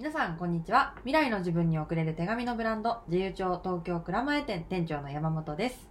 [0.00, 0.94] 皆さんこんにちは。
[1.04, 5.90] 未来の自分に送れる手紙のブランド自由帳東京蔵前店店長の山本です。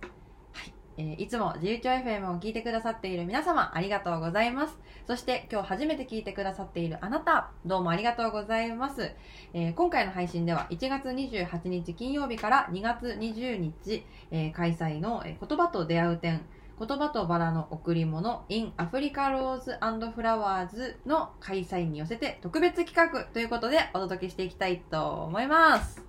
[0.51, 4.79] はい、えーいつも自由帳 FM を聞いてくださっている皆様ありがとうございます。
[5.05, 9.11] そして今日初めて聞いてくださっているあなたどうもありがとうございます、
[9.53, 16.41] えー今回の配信では1月28日金曜日から2月20日、えー開催の、え言葉と出会う展
[16.79, 19.77] 言葉とバラの贈り物 in アフリカローズ
[20.11, 26.01] フラワーズの開催に寄せて特別企画ということでお届けしていきたいと思います。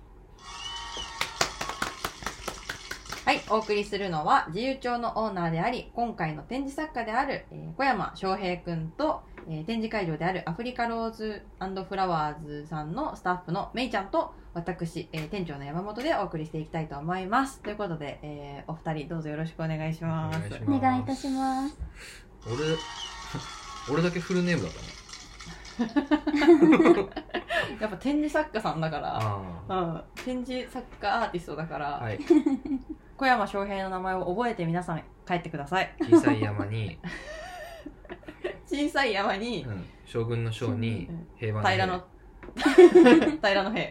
[3.25, 7.45] はい、お送りするのは自由帳のオーナーであり、今回の展示作家である、
[7.77, 11.43] 小山翔平くんと、えー展示会場であるアフリカローズ
[11.87, 17.61] フラワーズさんのスタッフのめいちゃんと私、えー店長の山本でお送りしていきたいと思います。
[17.61, 20.37] ということで、えーお二人どうぞよろしくお願いします。
[20.37, 21.77] お願いしお願いいたします。
[22.45, 22.55] 俺
[23.93, 25.01] 俺だけフルネームだったね
[27.79, 29.75] やっぱ展示作家さんだから、あう
[30.21, 32.19] ん、展示作家アーティストだから、あはい。
[33.17, 35.93] 小山翔平の名前を覚えて皆さん帰ってください。
[36.01, 36.99] 小さい山に、
[38.65, 41.85] 小さい山にうん、将軍の将にうん平和の平。
[41.85, 42.03] ら の
[43.41, 43.89] 平らの平。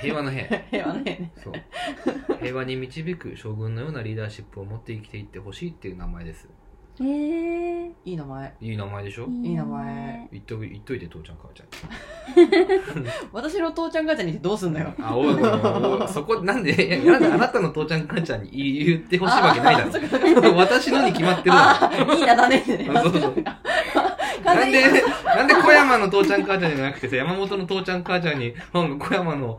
[0.00, 0.58] 平和の平。
[0.70, 1.32] 平和の平ね。
[1.36, 1.52] そう。
[2.40, 6.48] 平和に導く将軍のようなリーダーシップを持って生きていってほしいっていう名前です
[7.00, 8.54] えー、いい名前。
[8.60, 9.26] いい名前でしょ？
[9.42, 10.28] いい名前。
[10.30, 13.04] 言っとく言っといて父ちゃん母ちゃん。
[13.32, 14.94] 私の父ちゃん母ちゃんにどうすんだよ。
[15.00, 18.50] あおいおいおいそこなんでなんであなたの父ちゃん母ちゃんに
[18.84, 19.90] 言ってほしいわけないだろ。
[20.56, 21.60] 私のに決まってるだろ。
[21.62, 22.58] あーいい名だね。
[22.58, 23.34] ってねあそうそう。
[24.44, 24.82] なんで、
[25.24, 29.58] なんで小山の父ちゃん母ちゃんじゃなくてさ、山本の父ちゃん母ちゃんに、なんか小山の、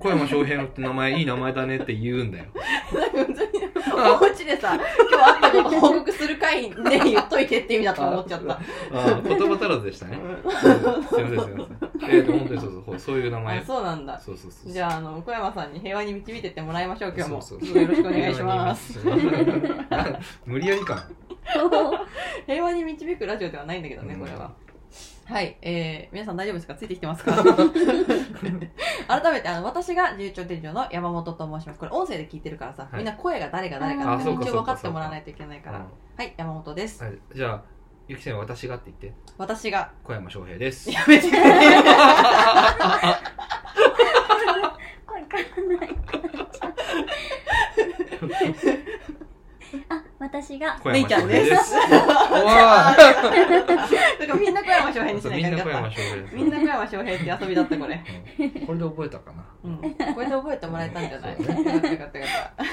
[0.00, 2.44] 小山翔平のって名前いい名前だねって言うんだよ。
[2.92, 3.50] なんか普通に
[3.96, 5.57] お家でさ今日あった
[6.18, 8.60] する回で言っといてって意味だと思っちゃったあ
[8.92, 10.18] あ、言葉足らずでしたね。
[10.44, 11.66] うすいません、すいま
[12.00, 12.10] せん。
[12.10, 13.64] えーと、本当にそうそう、そういう名前。
[13.64, 14.72] そうなんだそうそうそう。
[14.72, 18.98] じゃああの小山さんに平和に導いてってもらいましょう今日もそうそうそうよろしくお願いします。
[20.44, 21.06] 無理やりか
[22.46, 24.52] 平和に導くラジオではないんだけどね、うんこれは。
[25.28, 26.74] はい、えー、皆さん大丈夫ですか？
[26.74, 27.32] ついてきてますか？
[29.08, 31.78] 改めて、あの、私が自由帳店長の山本と申します。
[31.78, 35.78] これ音声で聞いてるからさ、はいみんな声が誰が誰かって一応分かってもらわないといけないかな。
[35.80, 35.86] ら。
[36.16, 37.02] はい、山本です。
[37.04, 37.62] はい、じゃあ、
[38.08, 39.20] ゆきさん私がって言って。
[39.36, 40.90] 私が、小山翔平です。
[40.90, 41.40] やめてくれ。
[41.44, 41.68] わか
[45.36, 45.88] らない。
[50.28, 51.74] あ、私が、小めいちゃんです。
[51.76, 56.34] おだー からみんな小山翔平にしなみんな小平です。
[56.34, 57.94] みんな小山翔平って遊びだった、これ。
[58.38, 59.44] うんこれで覚えたかな。
[59.64, 59.78] うん。
[59.78, 61.32] これで覚えてもらえたんじゃない？
[61.32, 62.64] よそうかったよかったよかった。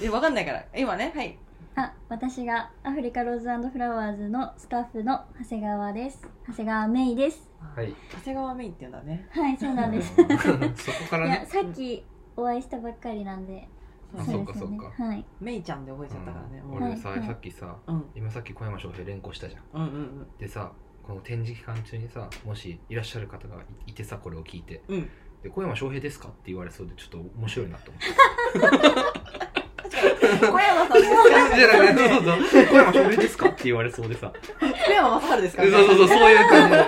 [0.02, 0.64] えわかんないから。
[0.76, 1.38] 今ね、はい。
[1.76, 6.26] あ、私がアフリカローズフラワーズのスタッフの長谷川です。
[6.48, 7.50] 長谷川芽衣です。
[7.76, 7.94] はい。
[8.12, 9.28] 長谷川メインって言うんだね。
[9.30, 10.14] はい、そうなんです。
[10.20, 11.46] う んそこからいや、ね。
[11.46, 12.04] さっき
[12.36, 13.68] お会いしたばっかりなんで、
[14.16, 15.04] あそうそうですよねそうか。
[15.04, 15.24] はい。
[15.40, 16.62] メイちゃんで覚えちゃったからね。
[16.70, 18.04] 俺さ、はいさっきさ、うん。
[18.14, 19.72] 今さっき小山翔平連行したじゃん。
[19.74, 20.72] うんうんでさ、
[21.06, 24.82] この展示期間中にさ、もしいらっしゃる方がいいてさ、これを聞いて。
[25.42, 28.08] で小山翔平ですかって言われそうで、ちょっと面白いなと思って。
[30.38, 31.22] 小山さんですか？
[31.56, 35.62] じゃなくて、そうそうそう、小山翔平ですかって言われそうでさ、小山正治ですか？
[35.62, 36.70] そうそうそう、そういう感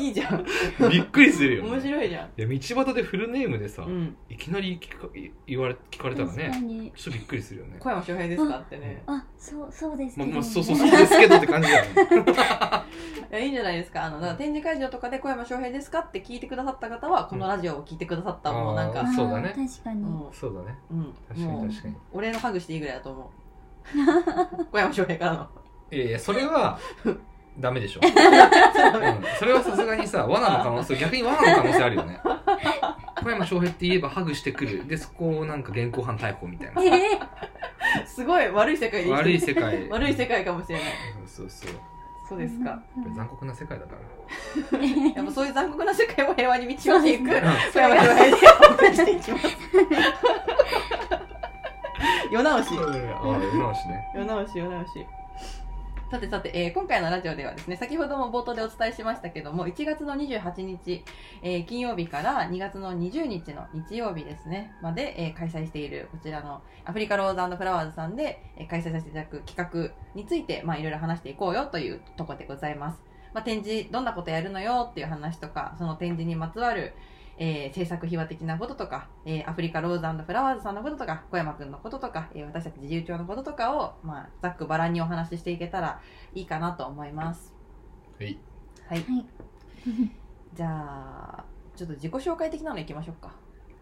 [0.00, 0.44] いいじゃん。
[0.90, 1.70] びっくりするよ、ね。
[1.70, 2.28] 面白いじゃん。
[2.28, 4.16] いや道端でフルネームでさ、うん。
[4.28, 5.08] いきなり聞か
[5.46, 6.92] 言われ聞かれたらねに。
[6.96, 9.02] ちょっとびっくりするよね小山翔平ですかってね。
[9.06, 11.90] あ、そう、そうですけど、ままあそうそうそうですけどって感じだよね
[13.30, 14.04] いや いいんじゃないですか。
[14.04, 20.02] あの、展示会場とかで小山翔平ですかって聞いてくださった方は、このラジオを聞いてくださったもうなんかあー、そうだね確かに。
[20.02, 21.14] もそうだねう、うん。
[21.28, 23.40] 確かに確かにお礼のハグしていいぐらいだと思う。
[24.72, 25.48] 小山翔平からの。
[25.92, 26.78] いやいやそれは
[27.58, 28.12] ダメでしょ、 うん、
[29.38, 32.20] それはさすがにさ罠の可能性逆に罠の可能性あるよね。
[33.22, 34.86] 小山翔平って言えばハグしてくる。
[34.86, 39.88] でそこをなんか現行犯逮捕みたいなえー、すごい悪い世界で悪い世界。
[39.88, 40.84] 悪い世界かもしれない。
[41.26, 41.80] そうそうそう。
[42.30, 42.80] そうですか。
[43.16, 43.98] 残酷な世界だから。
[45.16, 47.30] やっぱそういう残酷な世界を平和に導いていく。
[47.30, 47.40] そう
[47.72, 48.22] 小山翔平で
[48.70, 49.48] お送りしていきます。
[52.30, 52.68] 世直し。
[52.70, 52.76] ああ
[53.52, 54.08] 今しね。
[54.14, 55.04] 世直し、世直し。
[56.10, 61.04] さてさて、えー今回のラジオではですね、先ほども冒頭でお伝えしましたけども、1月の28日、
[61.40, 73.00] えー金曜日から2月の20日の日曜日ですね、まで、えー開催しているこちらのアフリカローズフラワーズさんで、え開催させていただく企画について、まあいろいろ話していこうよというところでございます。
[73.32, 76.92] まあ展示、どんなことやるのよっていう話とか、その展示にまつわる、
[77.40, 86.00] えー制作秘話的なこととか、えーアフリカローズフラワーズさんのこととか、小山くんのこととか、えー私たち自由帳のこととかを、まあ、ざっくばらんにお話ししていけたら
[86.34, 87.52] いいかなと思います。
[88.18, 88.38] はい。
[88.86, 88.98] はい。
[88.98, 89.26] はい。
[90.54, 91.44] じゃあ
[91.74, 93.32] ちょっと自己紹介的なのいきましょうか。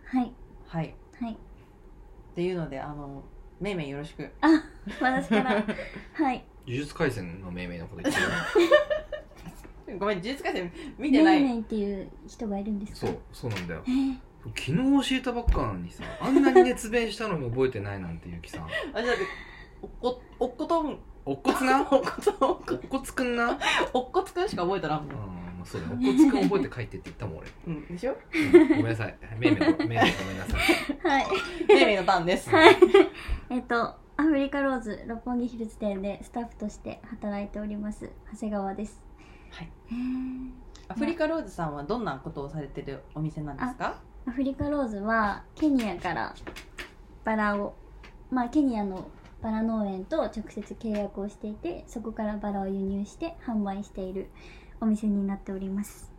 [0.05, 0.33] はい。
[0.67, 0.95] はい。
[1.21, 1.33] はい。
[1.33, 1.37] っ
[2.37, 3.25] ていうのであの
[3.61, 4.31] めいめいよろしく。
[4.41, 4.47] あ
[5.01, 5.65] 私から。
[6.15, 6.45] はい。
[6.67, 8.27] 呪術廻戦の命名のこと言ってる
[9.99, 11.43] ごめん呪術廻戦見てない。
[11.43, 13.07] メイっていう人がいるんですか？
[13.07, 13.83] そうそうなんだよ。
[13.87, 14.17] えー。
[14.57, 18.65] 昨日教えたばっかなのにさあんなに熱弁したのに覚えてないなんてゆきさん。
[18.65, 19.17] あじゃあ
[19.83, 20.99] おっこおっことん。
[21.25, 21.81] おっこつな？
[21.81, 23.51] おっことおっおっこつくんな？
[23.51, 23.59] うん
[23.93, 25.17] おっこつくんしか覚えたらんもん、
[25.59, 27.49] まあそうだねおっこつくん覚えて帰ってって言ったもん俺。
[27.67, 28.17] うん、でしょ？
[28.33, 29.19] うんごめんなさい。
[29.39, 30.11] めいめいごめんごめんなさ
[30.57, 31.09] い。
[31.09, 31.27] はい。
[31.69, 32.49] めいめいのターンです。
[32.49, 32.77] はい。
[33.51, 39.01] えっとアフリカローズ六本木ヒルズ店でスタッフとして働いております長谷川です
[39.51, 39.71] はい。
[40.89, 44.01] アフリカローズさんはどんなことをされてるお店なんですか？
[44.27, 46.35] アフリカローズはケニアから
[47.25, 47.75] バラを
[48.31, 49.09] まあケニアの
[49.43, 54.29] バラ農園と直接契約をしていてそこからバラを輸入して販売している
[54.81, 56.11] お店になっております。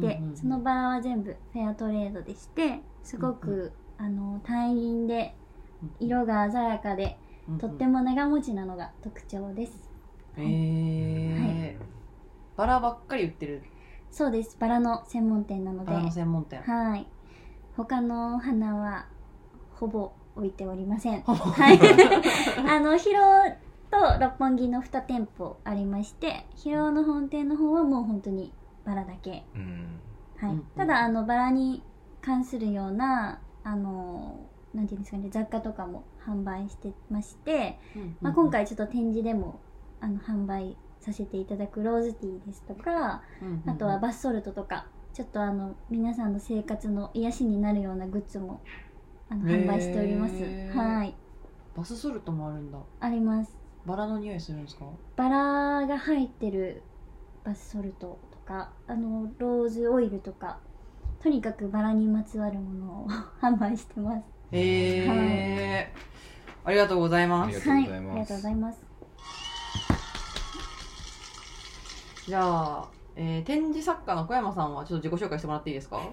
[0.00, 5.34] でそのバラは全部フェアトレードでしてすごく、あの単輪で
[5.98, 7.16] 色が鮮やかで
[7.58, 9.72] とってもも長持ちなのが特徴です。
[10.36, 11.76] へえ
[12.56, 13.62] バラばっかり売ってる。
[14.10, 14.56] そうです。
[14.58, 15.90] バラの専門店なので。
[15.90, 16.60] バラの専門店。
[16.62, 17.06] はい。
[17.76, 19.06] 他の花は
[19.74, 21.22] ほぼ置いておりません。
[21.22, 21.78] はい。
[22.68, 23.56] あの広尾
[23.90, 28.52] と六本木の2店舗ありまして広尾の本店の方はもう本当に
[28.84, 29.44] バラだけ。
[29.54, 30.00] うん。
[30.38, 30.64] はい、うん。
[30.76, 31.82] ただあのバラに
[32.22, 34.40] 関するようなあの
[34.74, 37.78] なんていうんですかね雑貨とかも販売してまして、
[38.20, 39.60] まあ、今回ちょっと展示でも
[40.00, 40.76] あの販売
[41.06, 43.22] させていただくローズティーですとか
[43.66, 48.60] あとはバスソルトとかちょっとあの皆さんの生活の癒しになるようなグッズも
[49.30, 50.34] あの販売しております。
[50.76, 51.14] はい。
[51.76, 52.78] バスソルトもあるんだ。
[53.00, 53.56] あります。
[53.86, 54.84] バラの匂いするんですか？
[55.16, 56.82] バラが入ってる
[57.44, 60.58] バスソルトとかあのローズオイルとか
[61.22, 63.08] とにかくバラにまつわるものを
[63.40, 64.24] 販売してます。
[64.52, 65.92] へえ
[66.64, 67.46] ありがとうございます。
[67.46, 68.10] ありがとうございます。
[68.10, 68.95] はい、ありがとうございます
[72.26, 75.96] じゃあ、えー展示作家の小山さんはちょっと自己紹介してもらっていいですか？
[75.98, 76.12] もう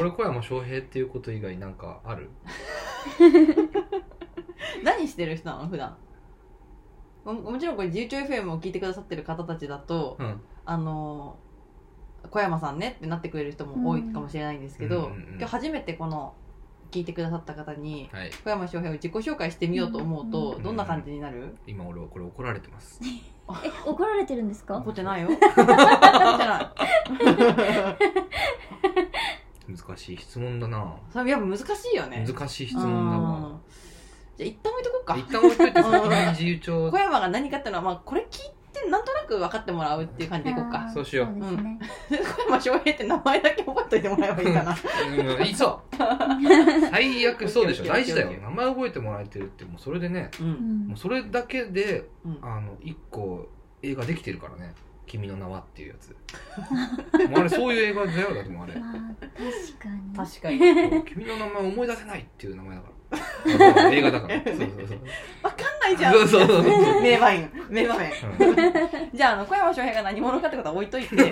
[0.00, 2.30] 俺小山翔平っていうこと以外なんかある？
[4.84, 5.68] 何してる人なの？
[5.68, 5.96] 普段。
[7.24, 10.40] ももちろんこれ自由帳 FM を聞いてくださってる方たちだと、うん。
[10.64, 11.48] あのー
[12.30, 15.28] 小山さんねってなってくれる人も多いかもしれないんですけど、うんうんうんうん。
[15.38, 16.34] 今日初めてこの
[16.90, 18.30] 聞いてくださった方にはい。
[18.44, 20.62] 小山翔平を自己紹介してみようと思うと、うん。
[20.62, 23.00] どんな感じになる、今俺はこれ怒られてます。
[23.64, 24.76] え怒られてるんですか？
[24.78, 25.28] 怒ってないよ。
[29.68, 30.94] 難しい質問だな。
[31.12, 32.26] それやっぱ難しいよね。
[32.26, 33.38] 難しい質問だわ。
[33.38, 33.60] うん。
[34.38, 35.16] じゃあ一旦置いとこうか。
[35.16, 35.80] 一旦置いといて
[36.30, 36.90] 自由帳。
[36.92, 38.54] 小山が何かっていうのは、まあ、これ聞いて
[38.90, 40.90] なんとなく分かってもらうっていう感じでいこうか。
[40.92, 41.40] そうしよう。
[41.42, 41.78] そうですね、
[42.10, 44.76] 小山翔平って名前だけ覚えといてもらえばいいかな。
[45.36, 45.96] うんいいそう。
[46.90, 47.84] 最悪そうでしょ。
[47.84, 50.50] 大事だよ名前覚えてもらえてるってもうそれでねううん。
[50.84, 52.38] んもうそれだけでうん。
[52.42, 53.48] あの一個
[53.82, 54.74] 映画できてるからね
[55.06, 56.10] 「君の名は」っていうやつ。
[57.28, 58.34] もうあれそういう映画だよ。
[58.34, 58.74] だってもうあれ。
[58.78, 58.92] まあ
[60.26, 60.60] 確かに。
[60.60, 61.04] 確かに。
[61.04, 62.94] 君の名前思い出せないっていう名前だから
[63.90, 64.34] 映画だから。
[64.44, 64.68] そうそうそう。
[64.68, 66.12] 分かんないじゃん。
[66.12, 67.02] そうそうそう。
[67.02, 67.50] 名場面。
[67.70, 68.10] 名場面。
[68.38, 68.56] うん。
[69.16, 71.24] じゃああの小山翔平が何者かってことは置いといて自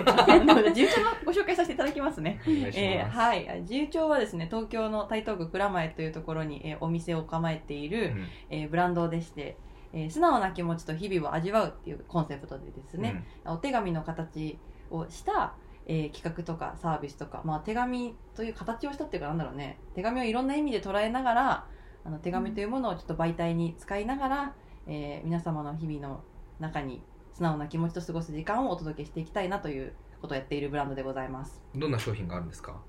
[0.81, 2.39] 由帳のご紹介させていただきますね。
[2.47, 3.47] お願いしえーはい。
[3.61, 8.27] 自由帳はですね東京の台東区蔵前というところに、えーお店を構えている、うん。
[8.49, 9.57] えーブランドでして、
[9.93, 14.57] えー素直な気持ちと日々を味わうっていうコンセプトでですね、お手紙の形
[14.89, 15.53] をした、
[15.89, 19.79] えー企画とかサービスとか、まあ、手紙という形をしたっていうかなんだろうね。
[19.95, 21.65] 手紙をいろんな意味で捉えながら
[22.05, 26.21] あの手紙というものをちょっと媒体に使いながら、えー皆様の日々の
[26.59, 27.01] 中に
[27.33, 31.61] 素直な気持ちと過ごす時間をお届けしていきたいなということをやっているブランドでございます。
[31.73, 32.81] うんどんな商品があるんですか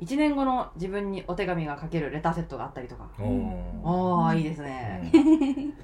[0.00, 3.08] ？1年後の自分にお手紙が書けるレターセットがあったりとか。
[3.16, 5.12] ああ、うんいいですね。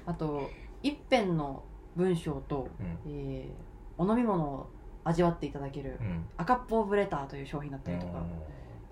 [0.05, 0.49] あと
[0.83, 1.63] 一編の
[1.95, 2.97] 文章と、うん。
[3.07, 4.67] えーお飲み物を
[5.03, 6.25] 味わっていただけるうん。
[6.37, 8.23] 赤っぽブレターという商品だったりとか。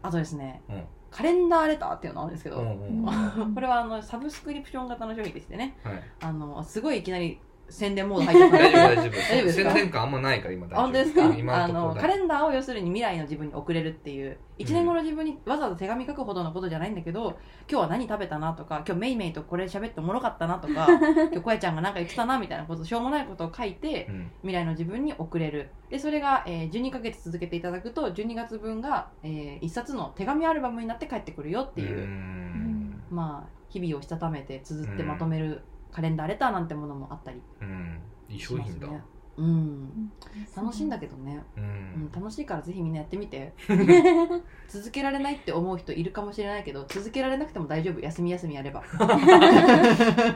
[0.01, 0.83] あとですねうん。
[1.11, 2.57] カレンダーレターっていうのがあるんですけど、
[3.55, 5.77] これはあのサブスクリプション型の商品でしてね。
[5.83, 6.03] はい。
[6.21, 7.39] あのすごいいきなり
[7.69, 9.11] 宣伝モード入っちゃった大丈夫大
[9.43, 9.51] 丈夫。
[9.51, 10.79] 宣伝感あんまないから今大丈夫。
[10.79, 11.25] あ本当ですか？
[11.37, 17.37] 今あのカレンダーを要するに未来の自分に送れるっていう1年後の自分にわざわざ手紙書くほどのことじゃないんだけど
[17.69, 24.31] 今日は何食べたなとか今日メイメイとこれ喋っておもろかったなとか 今日こやちゃんが何か言ってたなみたいなことしょうもないことを書いてうん。
[24.41, 25.69] 未来の自分に送れる。
[25.89, 33.01] でそれが、えー12ヶ月続けていただくと12月分が、え1冊の手紙アルバムになって帰ってくるよっていう、ん。
[33.09, 37.99] まあ日々をしたためて綴ってまとめるカレンダーレターなんてものもあったりうん。
[38.29, 38.87] いいし商品だ。
[38.87, 39.01] ますね
[39.39, 40.11] うん。
[40.55, 41.65] 楽しいんだけどね、ううん
[42.07, 43.53] ん、楽しいからぜひみんなやってみて。
[44.67, 47.99] 続けられないって思う人いるかもしれないけど続けられなくても大丈夫。
[48.01, 48.83] 休み休みやれば。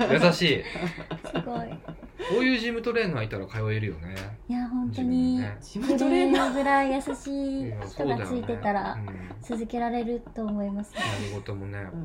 [0.10, 0.64] 優しい。
[1.28, 1.70] すごい。
[2.30, 4.16] こういうジムトレーナーいたら通えるよね。
[4.48, 5.40] いや本当に。
[5.40, 5.58] ね。
[5.60, 6.50] ジムそトレーナー。
[6.50, 8.98] れぐらい優しい人がついてたら
[9.42, 10.94] 続けられると思います。
[10.96, 11.98] うん、何事もねやっぱ、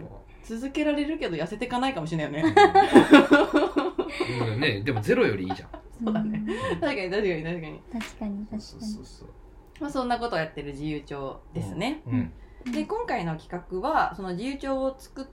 [0.44, 2.54] 続けられるけど痩せていかないかもしれないよね。
[4.44, 4.60] うん。
[4.60, 5.68] ねでもゼロよりいいじゃん。
[6.04, 6.38] そうだね。
[6.38, 6.46] ん。
[6.46, 7.80] 確かに確かに確かに。
[7.92, 9.04] 確かに確かにそうそう。
[9.04, 9.28] そう
[9.80, 12.32] まあそんなことをやってる自由帳ですね、うん。
[12.72, 15.26] で今回の企画はその自由帳を作っ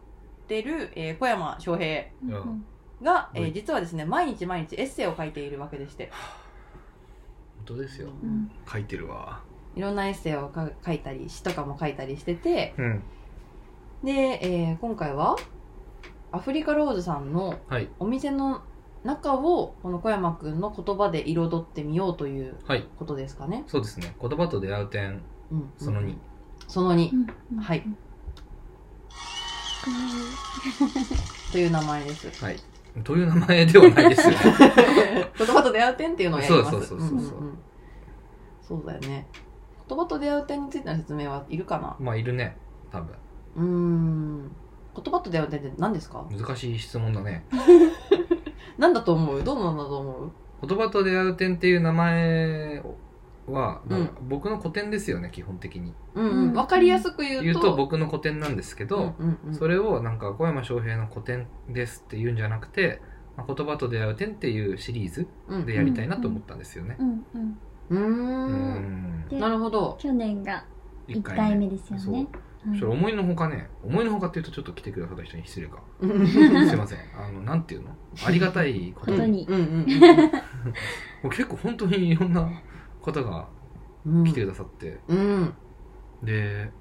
[0.48, 2.66] てる、えー小山翔平うん。
[3.02, 6.12] うえ実はですね毎日毎日エッセイを書いているわけでして、
[7.58, 8.10] 本当ですよ。
[8.10, 8.50] うん。
[8.72, 9.42] 書いてるわ。
[9.76, 13.04] いろんなエッセイをか書いたり詩とかも書いたりしててうん
[14.04, 15.36] で、えー今回は
[16.32, 17.88] アフリカローズさんのはい。
[18.00, 18.62] お店の
[19.04, 22.86] 中をこの小山くんの言葉で彩ってみようというはい。
[22.98, 24.16] ことですかね、そうですね。
[24.20, 25.22] 言葉と出会う点
[25.52, 26.16] うん、その2、
[26.68, 27.28] その2うん。
[27.54, 27.60] うん。
[27.62, 27.84] はい。
[27.86, 27.96] うん。
[31.52, 32.44] という名前です。
[32.44, 32.58] はい。
[33.04, 34.34] という名前ではないですよ。
[35.38, 36.72] 言葉と出会う点っていうのをやります。
[36.72, 37.44] そうそうそうそうそう。
[37.44, 37.58] んん。
[38.62, 39.28] そうだよね。
[39.88, 41.96] 言葉と出会う点についての説明はいるかな？
[42.00, 42.58] まあいるね。
[42.92, 43.14] 多分
[43.56, 44.52] うーん。
[44.96, 46.26] 言葉と出会う点って何ですか？
[46.32, 47.46] 難しい質問だね。
[48.78, 49.44] 何だと思う？
[49.44, 50.32] どうなんだと思う？
[50.68, 52.84] 言葉と出会う点っていう名前
[53.48, 54.10] は、うん。
[54.30, 55.94] 僕の古典ですよね基本的に。
[56.16, 56.50] うんううん。
[56.52, 57.44] ん分かりやすく言うと。
[57.44, 59.54] 言うと僕の古典なんですけど、うんうんうん。
[59.54, 63.02] それをなんか小山翔平の古典ですって言うんじゃなくて、
[63.38, 65.66] まあ、言葉と出会う点っていうシリーズうん。
[65.66, 66.98] でやりたいなと思ったんですよね。
[67.90, 69.98] うんなるほど。
[70.00, 70.66] 去年が
[71.08, 71.68] 1回目。
[71.68, 72.18] ですよね。
[72.18, 72.28] はい
[72.74, 75.84] それ思いのほかね思いのほかって言うとちょっと来てくださった人に失礼か。
[76.02, 77.00] すいません。
[77.18, 77.90] あのなんていうの？
[78.26, 79.12] ありがたいこと。
[79.12, 79.46] 本当に。
[79.48, 79.86] うんうん
[81.22, 82.50] もう結構本当にいろんな
[83.02, 83.48] 方が
[84.06, 84.24] うん。
[84.24, 85.54] 来てくださって、うん。
[86.24, 86.72] で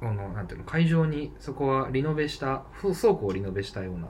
[0.00, 0.64] あのなんていうの？
[0.64, 4.08] 会場にそこはリノベしたふ倉庫をリノベしたような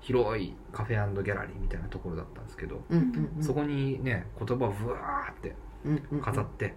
[0.00, 3.42] 広いカフェギャラリーみたいなところだったんですけど、うんうんうん。
[3.42, 5.54] そこにね言葉をブワーって
[6.22, 6.74] 飾って、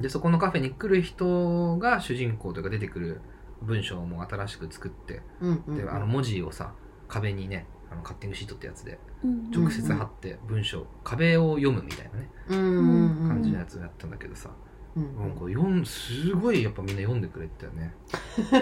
[0.00, 3.20] でそこのカフェに来る人が主人公というか出てくる
[3.62, 5.22] 文章も新しく作って、
[5.68, 6.72] であの文字をさ
[7.08, 12.30] 壁にねあのカッティングシートってやつでうん直接貼って文章、壁を読むみたいなね。
[12.48, 14.50] 感じのやつをやったんだけどさ、
[14.96, 15.16] うん。
[15.16, 17.94] なんか読んすごいやっぱみんな読んでくれてたよね。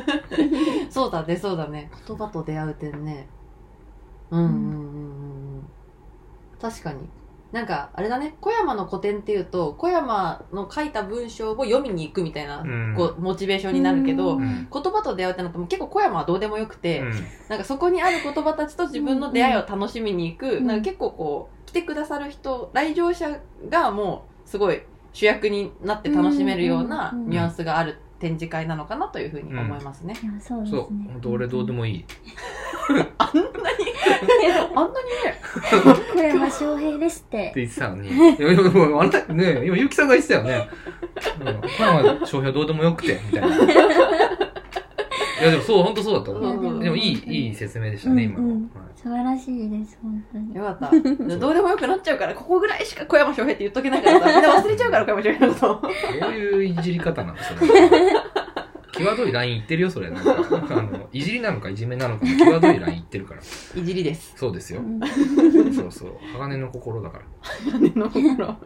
[0.90, 1.90] そうだねそうだね。
[2.06, 3.28] 言葉と出会う点ね。
[4.30, 5.62] うんうんうんうんうん。
[6.60, 7.08] 確かに
[7.52, 8.36] なんかあれだね。
[8.40, 12.94] 小山の古典っていうと小山の書いた文章を読みに行くみたいな、うん。
[12.96, 14.42] こうモチベーションになるけど、うん。
[14.42, 17.12] うん言葉と出会うってなっても結構小山はどうでもよくて、うん。
[17.48, 20.66] なんかそこにある言葉たちと自分の出会いを楽しみに行く、うん。
[20.66, 30.14] なんか結構こう来てくださる人来場者がもうすごい主役になって楽しめるようなうんうんうんニュアンスがある展示会なのかなというふうに思いますね。
[30.22, 31.12] いやそうですそねう。
[31.12, 32.04] 本当俺どうでもいい。
[33.18, 33.48] あんなに
[34.76, 37.50] あんなにね小山翔平ですって。
[37.50, 38.10] って言ってたのに。
[39.00, 40.68] あなたね今ゆきさんが言ってたよね。
[42.24, 43.56] 翔平どうでもよくてみたいな。
[45.40, 48.36] いやでもそう本当そうだと思う、うんでもいいいい説明でしたね、今
[48.94, 50.54] 素晴らしいです本当に。
[50.54, 50.90] よかった。
[51.38, 55.88] どうでもよくなっちゃうから、ここぐらいしか小山翔平って言っとけないからさ、みんな忘れちゃうから、小山翔平のこと。
[56.20, 57.70] どういういじり方なのそれ
[59.04, 60.10] 際どいライン言ってるよそれ。
[60.10, 60.32] なんか
[60.78, 63.40] あのいじりなのかいじめなのかの際どいライン言ってるから。
[63.40, 64.34] いじりです。
[64.36, 64.80] そうですよ。
[64.80, 65.00] うん。
[65.74, 66.16] そうそう。
[66.32, 67.78] 鋼の心だから。
[67.78, 68.56] 姉の心。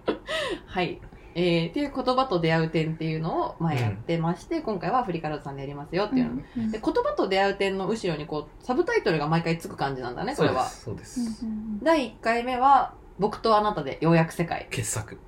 [0.67, 1.01] はい。
[1.37, 6.31] えー、っていう言葉と出会う点っていうのを前やってまして、今回はアフリカローズさんでやりますよっていうの。
[6.31, 6.71] うん。
[6.71, 10.69] で言葉と出会う点の後ろにこう、サブタイトルが毎回つく感じなんだね、これは。
[10.69, 11.15] そうです。
[11.15, 14.69] そうです、うん第1回目は、僕とあなたでようやく世界。
[14.71, 15.19] 傑作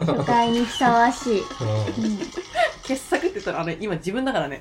[0.00, 1.44] 初回にふさわしい、うん。
[2.82, 4.60] 傑作って言ったら、あれ、今自分だからね。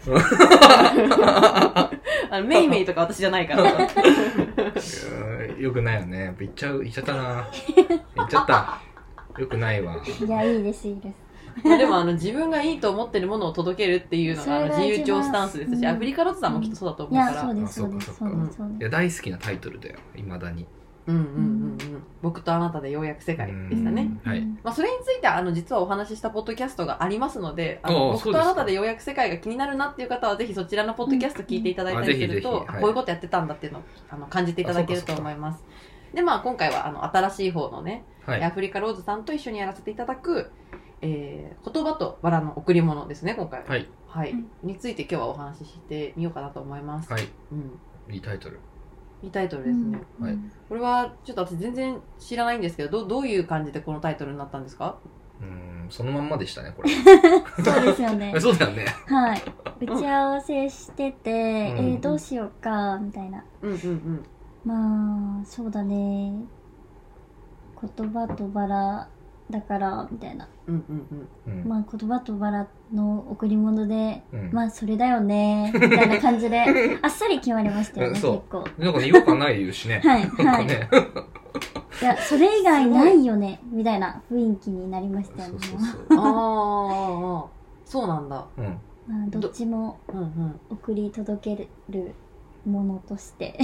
[2.29, 3.63] あのメイメイとか私じゃないから。
[3.63, 3.67] う
[5.59, 5.61] ん。
[5.61, 6.35] よくないよね。
[6.39, 7.47] 言っちゃう言っちゃったな。
[8.15, 8.81] 言っちゃった。
[9.37, 9.97] よくないわ。
[10.25, 11.15] いやいいですいいです。
[11.63, 15.85] まあでもあの自分がいいと思ってるものを届けるっていうのがあの自由帳スタンスですし、うん。
[15.85, 19.99] アフリカロッツさんもきっとそうだとい思うから、やそうですあそうですそかそううですそうでいや大好きなタイトルだよ。
[20.15, 20.65] いまだに
[21.05, 24.09] うんうんうんうん、僕とあなたでようやく世界でしたね。
[24.23, 24.41] すはい。
[24.63, 35.63] まあ、それについてはあの実はお話ししたポッドキャストがありますのであの僕とあなたでようやく世界が気になるなっていう方はぜひそちらのポッドキャスト聞いていただいたりするとこういうことやってたんだっていうのをあの感じていただけると思います。
[36.13, 38.43] でまあ今回はあの新しい方のね、はい。
[38.43, 40.51] アフリカローズさんと一緒にやらせていただく、
[41.01, 43.65] えー言葉とバラの贈り物ですね今回は。
[43.67, 43.89] はい。
[44.07, 44.31] はい。
[44.31, 44.47] うん。
[44.63, 47.11] について今日はお話ししてみようかなと思います。
[47.11, 47.27] はい。
[47.51, 48.13] うん。
[48.13, 48.59] いいタイトル
[49.23, 50.25] いいタイトルですね、うん。
[50.27, 50.37] はい。
[50.69, 54.97] これはちょっと私全然知らないんですけどどどういう感じでこのタイトルになったんですか？
[55.41, 56.89] うんそのまんまでしたねこれ。
[57.63, 58.33] そうですよね。
[58.35, 58.85] えそうだよね。
[59.07, 59.41] はい。
[59.85, 61.37] 打ち合わせしてて、うん。
[61.37, 63.43] えーどうしようかみたいな。
[63.61, 64.25] うんうんうん。
[64.65, 66.33] まあそうだね。
[67.97, 69.07] 言葉とバラ
[69.53, 70.47] だからみたいな。
[70.65, 71.59] うんうんうん。
[71.61, 71.69] うん。
[71.69, 74.49] まあ言葉とバラの贈り物で、うん。
[74.51, 76.65] まあそれだよねみたいな感じで
[77.03, 78.33] あっさり決まりましたよねうんそう。
[78.33, 78.83] 結構。
[78.83, 80.01] なんかね違和感ないしね。
[80.03, 80.89] はいなんかはいね。
[82.01, 85.59] いやそれ以外ないよねみたいな雰囲気になりましたよね。
[85.61, 87.45] そうそうそうあーあ
[87.85, 88.45] そうなんだ。
[88.57, 88.65] うん。
[89.07, 90.59] まあどっちもうんうん。
[90.71, 92.15] 送り届ける
[92.65, 93.59] ものとして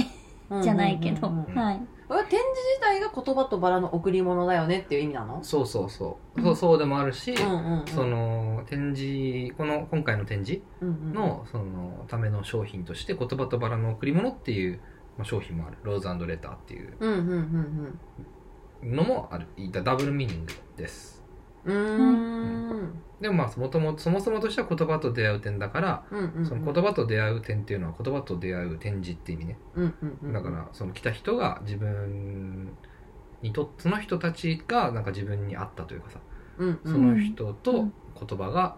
[0.50, 1.54] うんじゃないけど、うんうんうん。
[1.58, 1.76] はい。
[1.78, 5.44] これ展示自体が言葉とバラの贈り物だよねっていう意味なの？
[5.44, 6.40] そうそうそう。
[6.42, 7.86] そうそうでもあるし、うんうんうん。
[7.86, 14.80] その展示この今回の展示のそのための商品として言葉とバラの贈り物っていう
[15.16, 15.76] まあ商品もある。
[15.82, 16.96] ローズレターっていう。
[18.82, 19.46] のもある。
[19.84, 21.19] ダブルミーニングです
[21.64, 21.76] うん。
[21.76, 26.46] うーんでもまあもともそもそもとしては言葉と出会う点だから、うんうんうん。
[26.46, 32.72] その言葉と出会う点っていうのは言葉と出会う展示って意味ねうんうんうんだからその来た人が自分
[33.42, 36.18] にとその人たちがなんか自分に合ったというかさ
[36.58, 37.72] うんうんその人と
[38.26, 38.76] 言葉が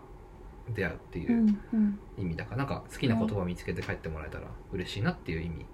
[0.75, 5.67] 出会うっていううんうん意味だからなんか好きな言葉を見つけて帰ってもらえたら嬉しいなっていう意味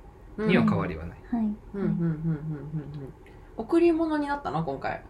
[0.47, 3.13] には変わりはないはい、うんうんうんうんうんうん
[3.57, 5.03] 贈り物になったの今回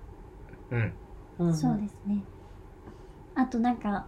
[0.70, 0.92] うん
[1.38, 2.22] うんそうですね。
[3.34, 4.06] あとなんか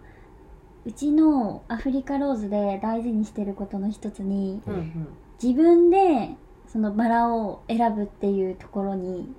[0.84, 5.08] うちのアフリカローズで大事にしてることの一つにうんうん。
[5.42, 9.32] 自分でそのバラを選ぶっていうところに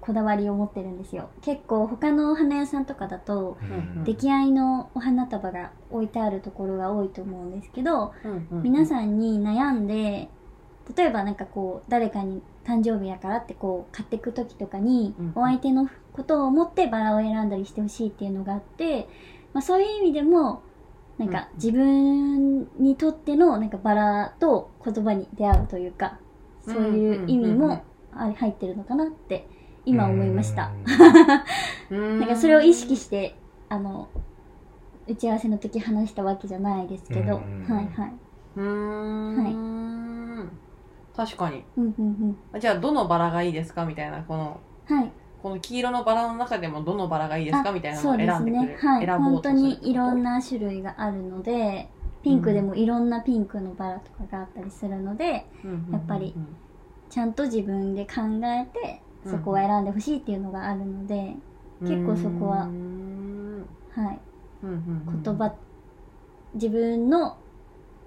[0.00, 1.30] こだわりを持ってるんですよ。
[1.40, 3.56] 結構他のお花屋さんとかだと
[3.96, 8.62] うん出来合いのお花束が置いてあるところが多いと思うんですけどうんうん。
[8.62, 10.28] 皆さんに悩んで
[10.94, 15.32] 例えばなんかこう誰かに誕生日やからってこう買っていく時とかにうん。
[15.34, 19.08] お相手のことを思ってバラを選んだりしてほしいっていうのがあって、
[19.52, 20.62] まあ、そういう意味でも
[21.18, 26.18] なんか自分にとってのなんかバラと言葉に出会うというか
[26.64, 27.82] そういう意味も
[28.12, 29.48] あ入ってるのかなって
[29.84, 30.72] 今思いました。
[31.90, 32.20] うん。
[32.20, 33.36] なんかそれを意識して
[33.68, 34.08] あの
[35.06, 38.12] 打ち合わせの時話したわけじゃないですけど、うんはいはい。
[41.16, 42.60] 確かにうんうんうん。
[42.60, 45.10] じゃあどのバラがいいですかみたいなこのはい。
[45.42, 48.76] この黄色のバラの中でもどのバラがいいですかみたいなのを選んでくれね。
[48.80, 49.06] はい。
[49.06, 49.42] 選ぼう本当と？
[49.42, 51.88] するにいろんな種類があるので、
[52.22, 55.46] ピンクでもいろんなピンクのバラとかがあったりするので、
[55.92, 56.34] やっぱり
[57.08, 61.36] ちゃんと自分で考えて、そこを選んでほしいっていうのがあるので、
[61.82, 64.18] 結構そこはうんはい。
[64.64, 65.54] うんうんうん言葉、
[66.54, 67.36] 自分の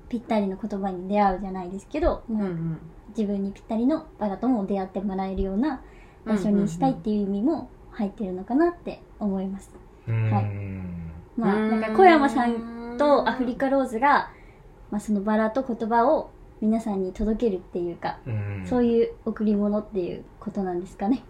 [0.10, 5.82] ぴったりの言葉に出会うじゃないですけど、うんうまあん自分にぴったりのバラとも出会ってもらえるような
[6.26, 9.72] 場所にしたいっていう意味も入ってるのかなって思います。
[10.08, 10.32] うん。
[10.32, 10.46] はい。
[11.38, 14.32] まあ、なんか小山さんとアフリカローズが、
[14.92, 18.64] まあ、そのバラと言葉を皆さんに届けるっていうか、うん。
[18.68, 21.24] そういう贈り物っていうことなんですかね。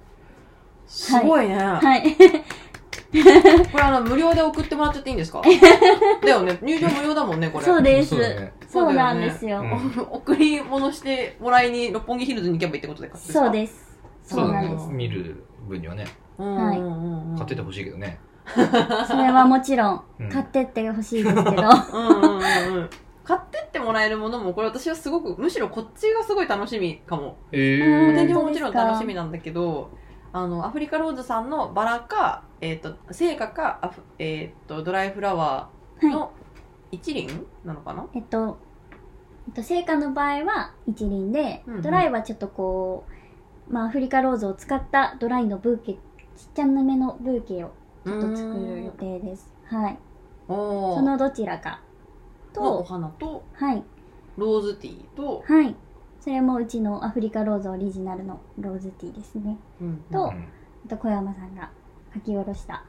[0.87, 2.03] すごいね、はい。
[3.71, 5.41] これあの無料で送ってもらっちゃっていいんですか？
[6.23, 6.57] だよね。
[6.61, 7.65] 入場無料だもんねこれ。
[7.65, 8.09] そうです。
[8.09, 9.61] そうだねそうなんですよ。
[9.61, 10.01] うん。
[10.11, 13.39] 送り物してもらいに六本木ヒルズに行けばいいってことですか？
[13.45, 13.99] そうです。
[14.23, 14.87] そうなんです。
[14.89, 16.05] 見る分にはね。
[16.37, 17.31] うんはいうんうん。
[17.31, 18.19] うん買っててほしいけどね。
[19.07, 20.29] それはもちろんうん。
[20.29, 21.49] 買ってってほしいですけど。
[21.51, 22.89] うんうんうんうん。
[23.23, 27.37] 買ってってもらえるものもこれ私はすごくむしろこっちがすごい楽しみかも。
[27.51, 27.79] え
[28.09, 28.15] うん。
[28.15, 29.91] 展示ーももちろん楽しみなんだけど
[30.33, 36.29] あのアフリカローズさんのバラか、えっと聖火かアフ、えっとドライフラワーはい。
[36.91, 38.57] の一輪なのかな、えっと、
[39.47, 43.05] えっと、聖火の場合は一輪で、うんうんドライはちょっとこ
[43.69, 45.99] う、まあ、アフリカローズを使ったドライのブーケ、ちっ
[46.53, 47.71] ちゃなめのブーケを
[48.05, 49.53] ちょっと作る予定です。
[49.65, 49.99] はい。
[50.47, 51.81] そのどちらか
[52.55, 53.83] のおと、花とはい。
[54.37, 55.75] ローズティーと、はい。
[56.19, 59.57] それもうちのアフリカローズオリジナルのローズティーですね。
[59.81, 60.47] うんとうん
[60.85, 61.71] あと小山さんが
[62.13, 62.83] 書き下ろした、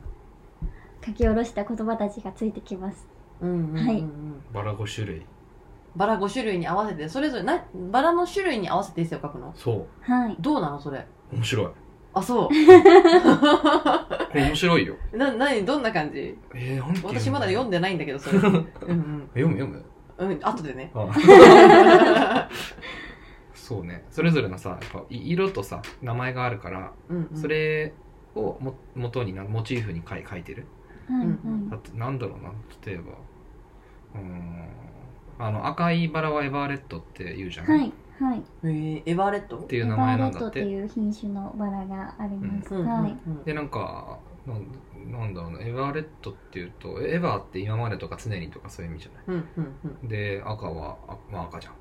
[1.05, 3.07] 書き下ろした言葉たちがついてきます。
[3.41, 3.87] うんうんうんうん。
[3.87, 4.05] はい。
[4.53, 5.27] バラ5種類。
[5.97, 9.53] バラ5種類に合わせてそれぞれなバラの種類に合わせてエッセイを書くの？
[9.57, 10.37] そはい。
[10.39, 11.05] どうなのそれ？
[11.33, 11.69] う面白い。
[12.13, 12.49] あそう。
[12.51, 12.55] こ
[14.35, 14.95] れ面白いよ。
[15.13, 15.65] な何？
[15.65, 16.37] どんな感じ？
[16.55, 18.39] えー、なん私まだ読んでないんだけどそれ。
[18.39, 19.29] うんうん。
[19.35, 19.55] 読む？
[19.59, 19.85] 読む？
[20.19, 20.93] うん後でね。
[20.95, 22.49] あ
[23.55, 24.05] そうね。
[24.11, 27.37] それぞれのさやっぱい色とさ名前があるからうんうん。
[27.37, 27.95] それ
[28.35, 30.67] をも元になモチーフに書い書いてる？
[31.09, 31.27] はい。
[31.27, 32.53] うんあとなんだろうな
[32.85, 33.13] 例えば
[34.15, 34.69] うーん。
[35.39, 37.93] あの赤いバラはエバーレットって言うじゃない、はい。
[38.21, 38.43] はい。
[38.65, 39.59] えー、エバーレット？
[39.59, 40.41] っていう名エバーレ前なんだって。
[40.41, 44.67] ットっていう品種のバラがあります、うんはい、うんでなんかなん
[45.11, 45.61] なんだろうな。
[45.63, 49.39] エバーレットっていうとエバーって今までとか常にとかそういう意味じゃない？
[49.39, 50.09] うんうんうん。
[50.09, 51.75] で赤はあ、まあ、赤じゃん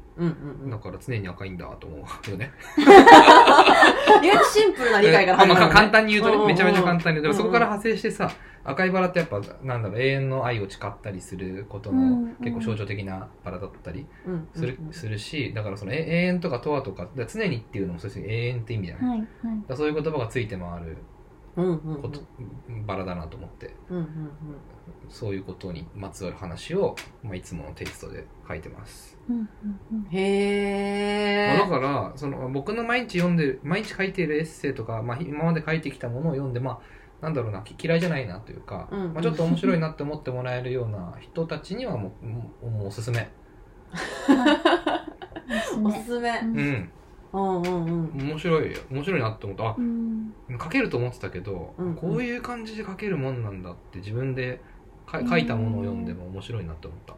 [0.69, 2.51] だから常に赤いんだと思うよね。
[2.77, 8.29] 意外とシンプルな理解から始まる、簡単に言うとね、めちゃめちゃ簡単に言うと、そこから派生してさ、
[8.63, 19.19] 赤いバラってやっぱ、なんだろう、永遠の愛を誓ったりすることの結構象徴的なバラだったりうんする,、するし、だからそのえ永遠とかとはとか、だから常にっていうのもそうですね永遠って意味じゃない。
[19.19, 19.27] はい
[19.75, 20.97] そういう言葉がついて回る
[22.85, 23.73] バラだなと思って、
[25.09, 29.18] そういうことにまつわる話を、まあ、いつものテキストで書いてます。
[29.29, 29.47] うんうん
[29.91, 30.07] うん。
[30.11, 39.13] へまあ、えだからその僕の毎日読んでる毎日書いているエッセイとか、まあ、今まで書いてきたものを読んでまあなんだろうなき嫌いじゃないなというか、うんうん。
[39.13, 43.29] まあ、ちょっと面白いなって思ってもらえるような人たちにはもうもうもうおすすめ。
[45.75, 46.29] う んおすすめ。
[46.29, 46.57] うん。
[46.57, 46.91] うん。
[47.31, 48.29] うんうんうん。
[48.29, 48.79] 面白いよ。
[48.89, 49.67] 面白いなって思った。
[49.67, 50.33] あうん。
[50.59, 51.95] 書けると思ってたけど、うんうん。
[51.95, 54.61] こういう感じで書けるもんなんだって自分で
[55.09, 57.15] か書いたものを読んでも面白いなって思った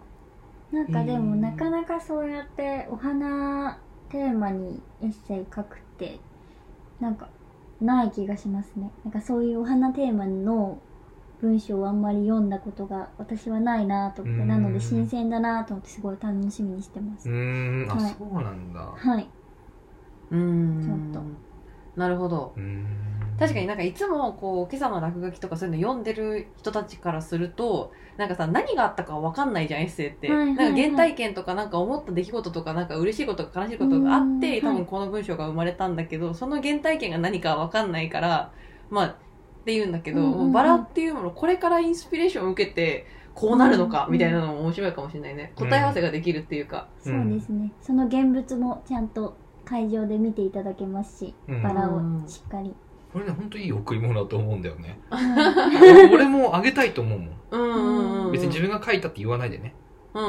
[0.71, 1.41] なんかでもうん。
[1.41, 6.25] なかなかそうやってお花テーマにエッセイ書くって
[6.99, 7.33] なんか
[7.79, 8.93] ない気がしますね。
[9.03, 10.87] なんかそういうお花テーマの
[11.39, 14.47] 文章をあんまり読んだことが私はないなと思ってうん。
[14.47, 17.29] なので新鮮だなと思ってすごい楽しみにしてます。
[17.29, 17.91] うーん。
[17.91, 18.17] あ、はい。
[18.17, 18.79] そうなんだ。
[18.93, 19.31] はい。
[20.29, 20.37] うん。
[20.81, 21.01] ちょっ
[21.95, 22.55] なるほど。
[23.39, 34.61] 確かになんかいつもこう今朝の落書きとかそういうの読んでる人たちからするとなんかさ何があったか分かんないじゃんエッセイって、はいはいはいなんか原体験とかなんか思った出来事とかなんか嬉しいこととか悲しいことがあってうん。
[34.61, 38.51] 多分この文章が生まれたんだけどその原体験が何か分かんないから
[38.91, 39.15] まあっ
[39.65, 40.51] て言うんだけど、うんうんうん。
[40.51, 45.53] バラっていうものこれからインスピレーションを受けてこうなるのかうんみたいなのも面白いかもしれないね。
[45.55, 47.71] 答え合わせができるっていうか、そうですね。
[47.81, 49.37] その現物もちゃんと
[49.71, 51.63] 会場で見ていただけますし、うん。
[51.63, 52.75] バラをしっかり、
[53.13, 54.99] これね本当いい贈り物だと思うんだよね。
[56.11, 58.25] 俺もあげたいと思うもん。
[58.25, 59.73] うん別に自分が書いたって言わないでね。
[60.13, 60.27] うん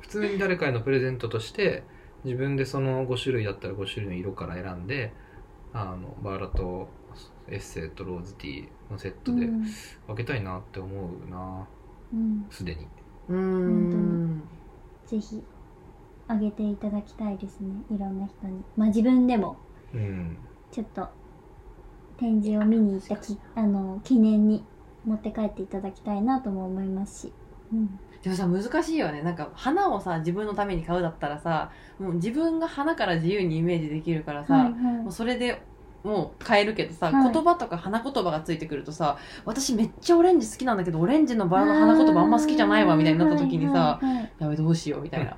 [0.00, 1.82] 普通に誰かへのプレゼントとして
[2.24, 5.14] 自分でその5種類だったら5種類の色から選んで
[5.72, 6.88] あのバラと
[7.48, 9.64] エッセイとローズティーのセットでうん。
[10.06, 11.66] 分けたいなって思うな。
[12.12, 12.46] うん。
[12.50, 12.86] すでに。
[13.28, 13.38] うん。
[13.38, 13.42] う
[14.34, 14.42] ん
[15.06, 15.42] ぜひ。
[16.28, 17.74] あげていただきたいですね。
[17.90, 18.62] いろんな人に。
[18.76, 19.56] まあ自分でも。
[19.94, 20.36] うん。
[20.70, 21.08] ちょっと
[22.18, 24.64] 展示を見に行ったきあの記念に
[25.04, 27.32] 持って帰っていただきたいなとも思いますし、
[27.72, 29.22] うん、でもさ難しいよね。
[29.22, 34.72] なんか花をさ自分のために買うだったらさもう自分が花から自由にイメージできるからさ、はいはい。
[34.72, 35.62] もうそれで
[36.06, 37.32] もう買えるけどさ、はい。
[37.32, 45.34] 言葉とか花言葉がついてくるとさ私めっちゃオレンジ好きなんだけどオレンジのバラの花言葉あんま好きじゃないわみたいになった時にさ、はいはいはいやべどうしようみたいな。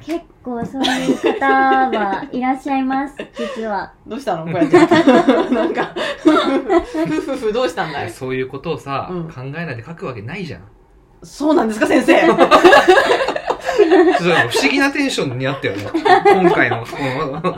[0.00, 3.14] 結構そういう方はいらっしゃいます
[3.56, 3.94] 実は。
[4.06, 4.44] どうしたの？
[4.44, 4.76] こうやって。
[5.54, 6.30] なんかふ
[7.06, 8.10] ふふどうしたんだい？
[8.10, 9.28] そういうことをさ、うん。
[9.28, 10.62] 考えないで書くわけないじゃん。
[11.22, 12.20] そうなんですか先生。
[12.26, 12.44] ちょっと
[14.50, 15.84] 不思議なテンションにあったよね。
[15.92, 16.96] 今回のこ
[17.42, 17.56] の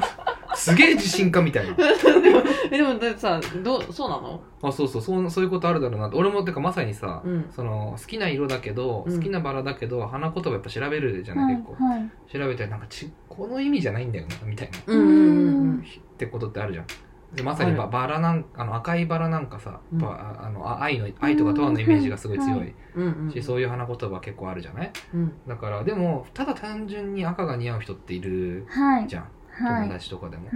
[0.59, 1.75] すげえ自信家みたいな。
[1.79, 4.41] でもでもだってさどうそうなの？
[4.63, 5.03] あそうそう。
[5.03, 6.09] そうそういうことあるだろうな。
[6.09, 7.47] って俺もてかまさにさ、うん。
[7.51, 9.17] その好きな色だけど、うん。
[9.17, 11.85] 好きなバラだけど花言葉やっぱ調べるじゃない、はい結構。
[11.85, 12.11] はい。
[12.33, 14.95] 調べてなんかちこの意味じゃないんだよなみたいな。
[14.95, 16.87] うんってことってあるじゃん。
[17.35, 19.99] でまさにあババラなんあの赤いバラなんかさ、うん。
[19.99, 22.75] ばあのあ愛の愛とかとわのイメージがすごい強い。
[22.97, 24.91] うんし、そういう花言葉結構あるじゃない？
[25.15, 25.33] うん。
[25.47, 29.07] だからでもただ単純に赤が似合う人っているはい。
[29.07, 30.51] じゃん、はい友達とかでも、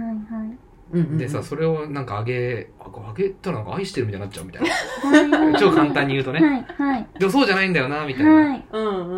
[1.17, 5.27] でさそれをなんかあげああげたらなんか愛してるみたいになっちゃうみたいはい。
[5.53, 7.07] な超簡単に言うとね、はいはい。
[7.17, 8.59] でもそうじゃないんだよなみたいな、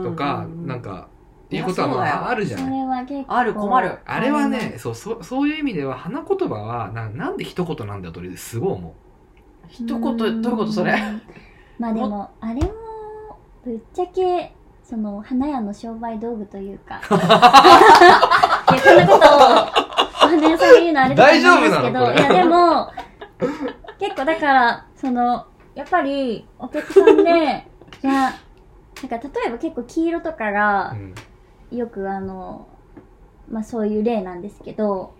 [0.03, 1.07] とか、なんか
[1.51, 1.95] いうことはま
[2.25, 2.65] ああるじゃない。
[2.65, 3.97] それは結構ある困る。
[4.05, 8.95] あれはあねそうそそういう意味では花言葉はななんで一言なんだよとすごい思
[9.67, 10.93] 一言どういうことそれ？
[10.93, 11.21] う ん
[11.77, 12.71] まあでもあれも
[13.63, 17.01] ぶっちゃけその花屋の商売道具というか
[18.95, 21.15] いやこんなことをお花屋さんが言うのはあれ。
[21.15, 22.91] だと思うんですけどいやでも
[23.99, 27.23] 結構だからそのやっぱりお客さんで
[28.03, 31.15] いやなんか例えば結構黄色とかう、がうん。
[31.71, 32.67] よくあの
[33.49, 35.13] まあそういう例なんですけど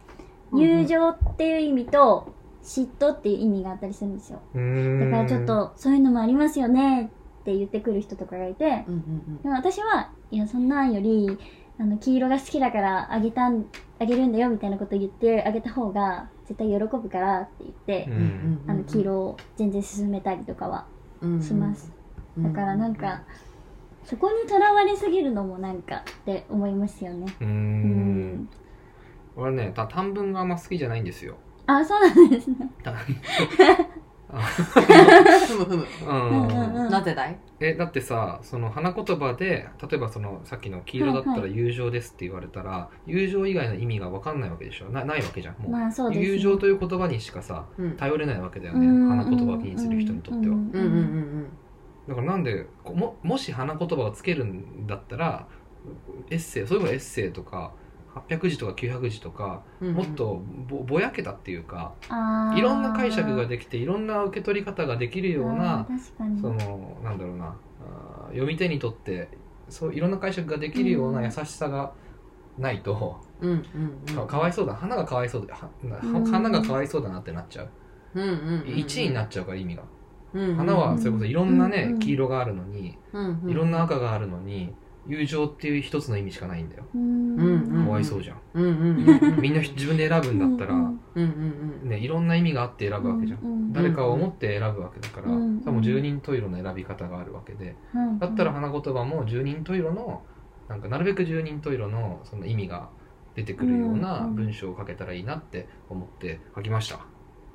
[0.54, 4.40] 友情っていう意味と嫉妬っていう意味があったりするんですよ。
[4.56, 5.12] うーん。
[5.12, 9.42] だからちょっとそういうのもありますよねって言ってくる人とかがいてうんうん。
[9.42, 11.38] でも私はいやそんなんより
[11.78, 13.66] あの黄色が好きだからあげたん
[14.00, 18.18] あげるんだよみたいなこと言ってあげた方が絶対喜ぶからって言ってう、うん。
[18.24, 20.88] んあの黄色を全然進めたりとかは
[21.22, 21.42] うん。
[21.42, 21.92] します、
[22.38, 23.24] だからなんか
[24.04, 27.26] そこにとらわれすぎるのもなんかって思いますよね。
[27.42, 27.48] うん。
[28.44, 28.50] ん。
[29.36, 31.38] 俺ねた短文があんま好きじゃないんですよ。
[31.68, 32.70] あそうなんですね
[34.42, 36.14] ふむふむう
[36.88, 36.90] ん。
[36.90, 44.36] なぜだいえだってさその花言葉で例えばそのさっきの黄色だったら友情ですって言われたら、友情以外の意味が分かん。
[44.40, 45.56] ないわけでしょなないわけじゃん。
[45.62, 47.98] もう,、まあそうですね友情という言葉にしかさうん。
[47.98, 49.10] 頼れないわけだよねうん。
[49.10, 50.70] 花言葉を気にする人にとっては、うん。
[50.72, 50.78] うん。
[50.78, 51.48] うん。
[52.08, 52.44] だからなん。
[52.44, 54.88] でこももし花言葉をつけるん。
[54.88, 55.48] だったら
[56.30, 57.74] エッセイそういえばエッセイとか
[58.16, 61.94] 800字とか900字とか、うんもっとぼぼやけたっていうか
[62.56, 65.88] いろんな解釈ができていろんな受け取り方ができるようあな
[66.42, 67.56] そのなんだろうな
[68.30, 69.30] 読み手にとって
[69.70, 71.92] そういろんな解釈ができるような優しさが
[72.58, 73.66] ないと、うんうん
[74.10, 74.16] うん。
[74.16, 77.70] かかわいそうだ花がかわいそうではなうん花がかわいそうだなってなっちゃう、
[78.16, 79.84] うんうんうん1位になっちゃうから意味が、
[80.34, 83.50] うんうん花はそれこそいろんなね、うん黄色があるのにうんうん。
[83.50, 84.74] いろんな赤があるのに
[85.08, 86.84] 友情っていう一つの意味しかないんだよ、
[87.86, 90.92] かわいそうじゃん、みんな自分で選ぶんだったら、
[91.84, 100.24] ね、いろんな意味があって選ぶわけじゃん、うん誰かを思って選ぶわけだから、うん多分十人十色の選び方があるわけで、はいだったら花言葉も十人十色の
[100.70, 102.90] なんかなるべく十人十色のその意味が
[103.36, 107.00] 出てくるようなうん文章を書けたらいいなって思って書きました、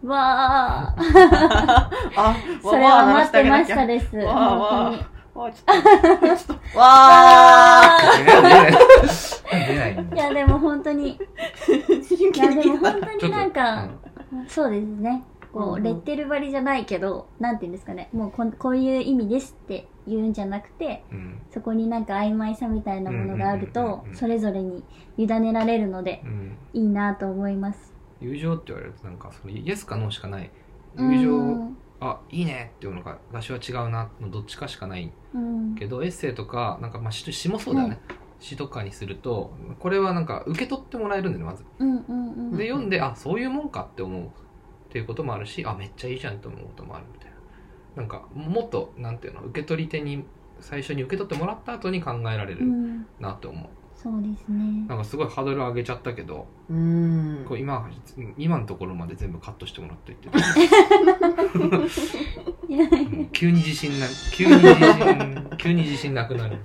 [0.07, 0.95] わ あ
[2.17, 4.17] あそれは待ってましたです。
[4.17, 6.53] わあわあ本当にわちょっとちょっと。
[6.79, 8.25] わあ出
[9.77, 10.07] ない出ない。
[10.17, 11.09] やでも本当に。
[11.11, 11.19] い
[12.39, 13.51] やでも本当ちょっとになん。
[13.51, 13.89] か、
[14.49, 15.25] そうですね。
[15.53, 18.09] こう、レッテル張りじゃないけどなんて言うんですかね。
[18.13, 21.19] もうこんこういう意味ですって言うんじゃなくてうん。
[21.19, 24.85] うんそこになんか曖昧さみたいなものがあるとうんそれぞれに
[25.17, 26.57] 委ねられるのでうん。
[26.73, 27.93] いいなと思います。
[28.21, 30.49] 友情って言われるとなんかそのイエスかノーしかない。
[30.97, 32.73] 友情、うんあいいね。
[32.77, 34.11] っていうのが私は違うな。
[34.21, 35.13] のどっちかしかない。
[35.35, 35.75] うん。
[35.75, 38.01] けどエッセイとかなんかまあ詩詩もそうだよね、
[38.39, 41.65] 詩とかにするとこれはなんか受け取ってもらえるんだよねまず。
[41.79, 42.57] うんうんうん。
[42.57, 44.27] で読んであそういうもんかって思う。
[44.27, 47.37] っていうこともあるしあめっちゃいいじゃんと思うこともあるみたいな。
[47.97, 50.25] なんかもっとなんていうの受け取り手に
[50.61, 53.07] 最初に受け取ってもらった後に考えられるうん。
[53.21, 53.69] なって思う、
[54.03, 54.87] そうですね。
[54.89, 57.45] なんかすごいハードル上げちゃったけど、うん。
[57.47, 57.87] こう今
[58.39, 60.31] 今のところまで全部カットしてもらっといて、
[63.33, 66.57] 急に自信な急に自信 急に自信なくなる。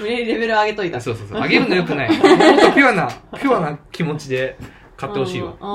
[0.00, 0.98] 無理やりレベル上げといた。
[0.98, 1.40] そうそうそう。
[1.42, 2.08] 上げるのよくない。
[2.08, 2.24] もっと
[2.72, 4.56] ピュアなピュアな気持ちで
[4.96, 5.52] 買ってほしいわ。
[5.60, 5.68] うん。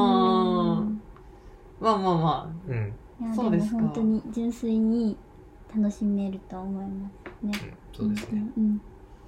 [0.79, 0.99] うん
[1.79, 2.15] まあまあ。
[2.15, 5.15] まうん、いやそうです本当に純粋に
[5.75, 7.11] 楽しめると思いま
[7.53, 7.77] すね。
[7.93, 8.75] そうですね、うん。
[8.75, 8.79] あ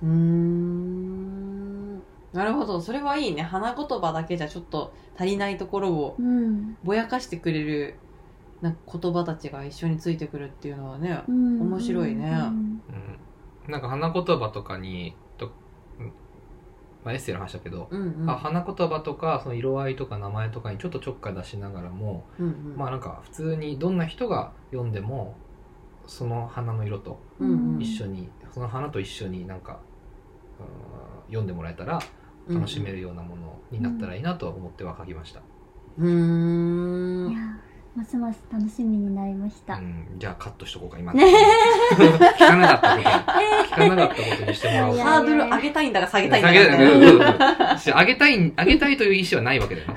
[0.02, 1.96] うーん。
[2.32, 2.80] なるほど。
[2.80, 3.42] それはいいね。
[3.42, 6.28] 花言葉だけじゃちょっと足りないところをうん。
[6.28, 8.00] うんぼやかしてくれる
[8.62, 11.62] なんか言葉たちが一緒についてくるっていうのはねうん。
[11.62, 12.30] 面白いね。
[12.30, 12.82] うん。
[12.88, 15.52] うん、なんか花言葉とかにと、
[16.00, 16.14] うん
[17.04, 18.30] まあ、エッセイの話だけど、うんうん。
[18.30, 22.78] あ花言葉とかその色合いとか名前とかにちょっとちょっかい出しながらも、うんうん。
[22.78, 25.36] まあなんか普通にどんな人が読んでも
[26.06, 27.82] その花の色とうんうん。
[27.82, 29.89] 一緒に、その花と一緒になんか、うん
[31.28, 32.02] 読んでもらえたら
[32.50, 35.42] 楽しめるようなものになったらいいなと思っては書きました、
[35.98, 37.30] うー。
[37.30, 37.60] ん
[37.96, 39.76] ますます楽しみになりました。
[39.76, 41.12] うん、じゃあカットしとこうか今。
[41.12, 41.20] 聞
[42.38, 43.10] かなかったこと。
[43.10, 44.98] 聞かなかったことにしてもらおう。
[44.98, 46.50] ハードル上げたいんだか下げたいんだ。
[46.50, 47.20] 下げかみたいなうんうんうん
[47.78, 49.88] 上げたい、上げたいという意思はないわけだよ。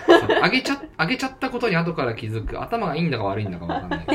[0.42, 2.60] 上げちゃ、上げちゃったことに後から気づく。
[2.60, 4.06] 頭がいいんだか悪いんだかわかんない。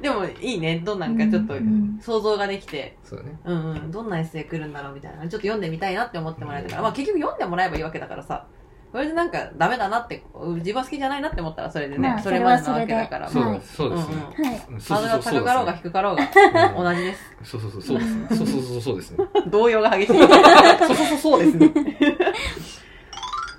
[0.00, 0.80] でもいいね。
[0.84, 3.40] どんなんかちょっとうんうん想像ができて、そうだね。
[3.44, 5.22] うんうん、どんなエッセイ来るんだろうみたいな。
[5.22, 8.46] ちょっと読んでみたいなって思ってもらえたから、まあ結局読んでもらえばいいわけだからさ
[8.90, 10.24] それでなんかダメだなって
[10.56, 13.28] 自分は好きじゃないなって思ったらそれでね、まあそれまでなわけだから。
[13.28, 14.14] そうだはいそうですね。
[14.16, 14.58] はい。
[14.58, 16.84] ハードルが高かろうが低かろうがうん。
[16.84, 17.36] 同じです。
[17.44, 18.26] そうそうそう、そうですね。
[18.30, 19.24] そうそうそう、そうですね。
[19.48, 20.18] 動揺が激しい。
[20.18, 21.72] そうそうそうそうですね。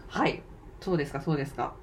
[0.10, 0.42] はい。
[0.82, 1.74] そうですかそうですか。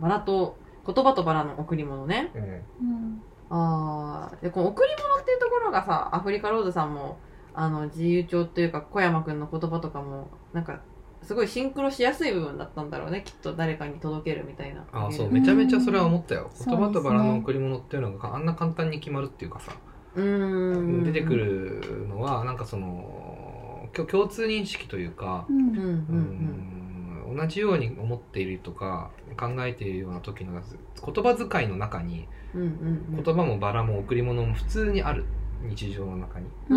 [0.00, 0.56] バラと
[0.86, 2.30] 言葉とバラの贈り物ね。
[2.34, 2.46] うんう
[2.94, 3.22] ん。
[3.48, 7.18] ああでこの贈り物っていうところがさアフリカローズさんも
[7.54, 10.80] あの自由帳っていうか小山くんの言葉とかもなんか
[11.26, 14.86] すごいシンクロしやすい部分だったんだろうねきっと誰かに届けるみたいな。
[14.92, 15.26] ああ、そう。
[15.26, 16.52] うめちゃめちゃそれは思ったよ。
[16.58, 16.66] うん。
[16.66, 21.02] 言葉とバラの贈り物っていうのがあんな簡単に決まるっていうかさ、ーん。
[21.02, 25.60] 出てくるのは、なんかその、共共通認識というかう、うん。
[25.60, 25.74] うん。
[25.74, 27.26] ん。
[27.28, 27.36] うん。
[27.36, 32.60] 同じように思っているとか考えているような時の言葉遣いの中にうん。
[32.60, 32.68] うん。
[33.16, 33.22] うん。
[33.24, 35.24] 言葉もバラも贈り物も普通にある
[35.62, 36.76] 日常の中にう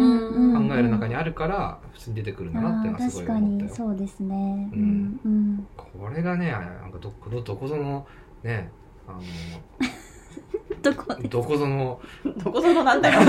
[0.63, 3.69] ん考える中にあるから普通に出てくるんだなっていうのはすごい確か思ったよ。
[3.69, 4.69] にそうですね。
[4.73, 5.67] ううんんうん。
[5.77, 8.07] これがねなんかどこどどこぞの
[8.43, 8.71] ね
[9.07, 9.19] あの
[10.81, 11.27] どこで？
[11.27, 11.99] どこぞの
[12.43, 13.19] どこそのなんだよ。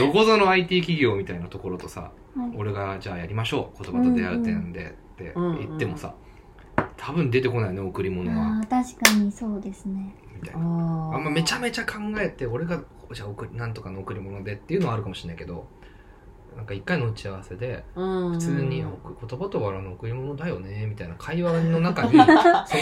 [0.00, 2.52] どこぞの IT 企業みたいなところとさはい。
[2.56, 3.82] 俺がじゃあやりましょう。
[3.84, 6.14] 言葉と出会う点でって言ってもさ
[6.96, 8.58] 多分出てこないね贈り物は。
[8.58, 10.14] ああ確かにそうですね。
[10.40, 10.60] みたいな。
[10.60, 15.66] ああんまめちゃめちゃ考えて俺がじゃあ送りなんとかの贈り物でっていうのはあるかもしれないけど
[16.56, 18.84] なんか一回の打ち合わせで普普通に
[19.28, 22.26] 「言葉と笑うの贈り物だよね」みたいな会話の中に その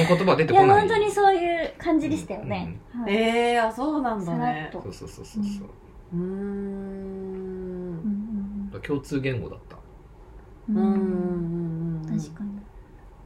[0.09, 0.81] 言葉出ていやこない。
[0.81, 3.15] 本当にそういう感じでしたよね、はい。
[3.15, 4.71] ええー、あそうなんだね。
[4.73, 5.67] そうそうそうそうそう。
[6.15, 7.49] うーん。
[8.83, 9.77] 共通言語だった。
[10.69, 12.19] うんうんうんうん。
[12.19, 12.51] 確かに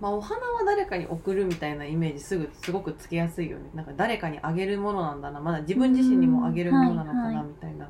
[0.03, 3.71] まあお花は誰かに贈るみたいなイメージすぐすごくつけやすいよね。
[3.73, 5.41] なんか誰かにあげるものなんだな。
[5.41, 7.89] まだ自分自身にもあげるものなのかないみたいな、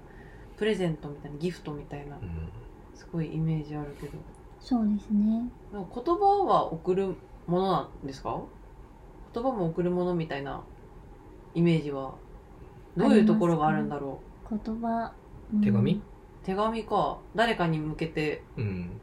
[0.58, 2.16] プレゼントみたいなギフトみたいな。
[2.16, 2.50] うん。
[2.94, 4.18] すごいイメージあるけど。
[4.60, 5.48] そうですね。
[5.72, 8.42] 言葉は贈るものなんですか？
[9.32, 10.62] 言葉も贈るものみたいな
[11.54, 12.14] イメージは
[12.94, 14.20] どういうところがあるんだろ
[14.50, 14.58] う。
[14.62, 15.14] 言葉、
[15.54, 15.62] うん。
[15.62, 16.02] 手紙？
[16.44, 17.18] 手紙か。
[17.34, 19.00] 誰かに向けてうん。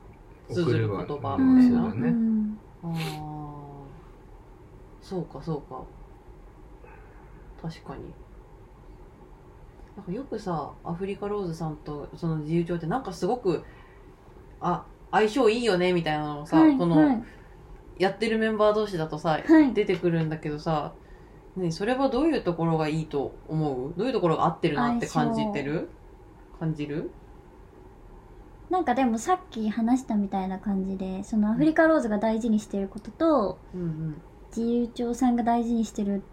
[0.47, 1.89] 通ずる言葉ううんみたいな。
[1.89, 2.11] そうだよね。
[2.11, 2.91] んああ
[5.01, 5.83] そうかそうか。
[7.61, 8.13] 確かに。
[9.97, 13.65] なんかよくさアフリカローズさんとその自由帳ってなんかすごく
[14.61, 17.23] あ相性いいよねみたいなのをさ、はいこの、はい。
[17.97, 19.73] やってるメンバー同士だとさ、はい。
[19.73, 20.93] 出てくるんだけどさ、
[21.57, 23.93] ね、それはどういうところがいいと思う？
[23.97, 25.89] どういうところが合ってるなって感じてる？
[26.59, 27.11] 感じる？
[28.69, 34.21] なんかでもさっき話したみたいな感じでそのアフリカローズが大事にしてることとうん
[34.55, 36.23] 自由帳さんが大事にしてる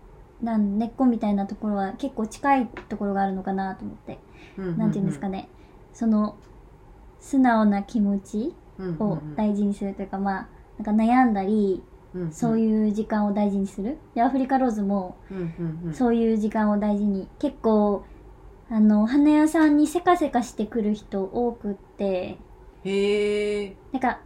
[0.42, 4.18] なん根っこみたいなところは結構近いところがあるのかなと思って、
[4.58, 5.48] うんなんていうんですかね。
[5.92, 6.36] その
[7.20, 10.48] 素直な気持ちうんを大事にするというか、まあ
[10.82, 11.82] なんか悩んだり
[12.30, 13.98] そうういう時間を大事にする。
[14.14, 15.94] でアフリカローズもんうんうんうん。
[15.94, 18.04] そういう時間を大事に結構
[18.68, 22.36] あのお花屋さんにせかせかしてくる人多くって。
[22.84, 24.20] へえなんか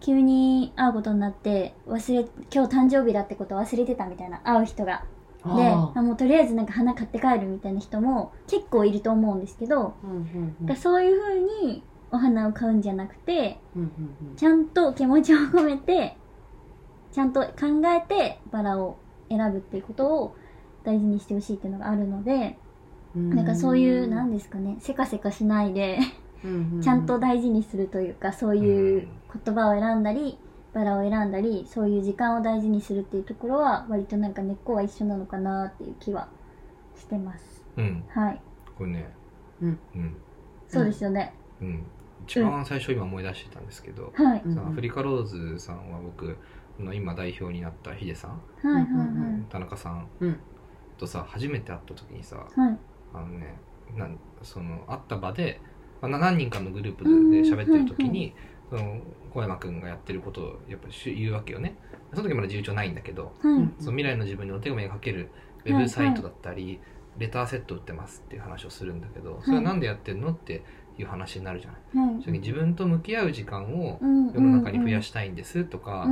[0.00, 5.04] 急に会うことになって忘れ今日誕生日だってこと忘れてたみたいな会う人が。
[5.44, 10.76] でああもうとりあえずなんか花買って帰るみたいな人も結構いると思うんですけど、うんうんうん。
[10.76, 13.84] そういう風にお花を買うんじゃなくてうんう
[14.32, 16.16] んちゃんと気持ちを込めて
[17.12, 18.96] ちゃんと考えてバラを
[19.28, 20.36] 選ぶっていうことを
[20.82, 22.56] 大事にしてほしいっていうのがあるので、うん
[23.14, 25.98] なんかそういうなんですかねせかせかしないで
[26.82, 29.08] ちゃんと大事にするというかそういう
[29.44, 30.38] 言葉を選んだり
[30.74, 36.28] バラを選んだりそういう時間を大事にするっていうところは割となんか根っこは一緒なのかなっていう気は
[36.96, 37.64] してます。
[37.76, 38.04] うん。
[38.08, 38.40] はい。
[38.76, 39.08] これね。
[39.62, 39.78] うん。
[39.94, 40.16] うん。
[40.66, 41.86] そうですよね、うん。
[42.26, 46.36] 一番最初今思い出してたんですけど、はい、うんそのアフリカローズさんは僕
[46.80, 49.42] あの今代表になったヒデさんはいはいはい。
[49.48, 50.08] 田中さん
[50.98, 52.78] とさ初めて会った時にさはい
[53.14, 53.56] あのね
[53.96, 55.60] なんその会った場で、
[56.00, 57.10] まあ、な何人かのグループで
[57.42, 58.34] 喋ってる時に、
[58.70, 59.00] その
[59.32, 61.76] 小山君がやってることをやっぱり言うわけよね。
[62.12, 63.74] その時まだ自由帳ないんだけどはい、うん。
[63.78, 65.30] その未来の自分にお手紙が書ける
[65.64, 66.80] ウェブサイトだったり、
[67.18, 70.62] レターセット売ってますっていう話をするんだけど、それはなんでやってんのって
[70.98, 72.22] いう話になるじゃない、はい。
[72.22, 76.06] それに自分と向き合う時間をうん世の中に増やしたいんですとか、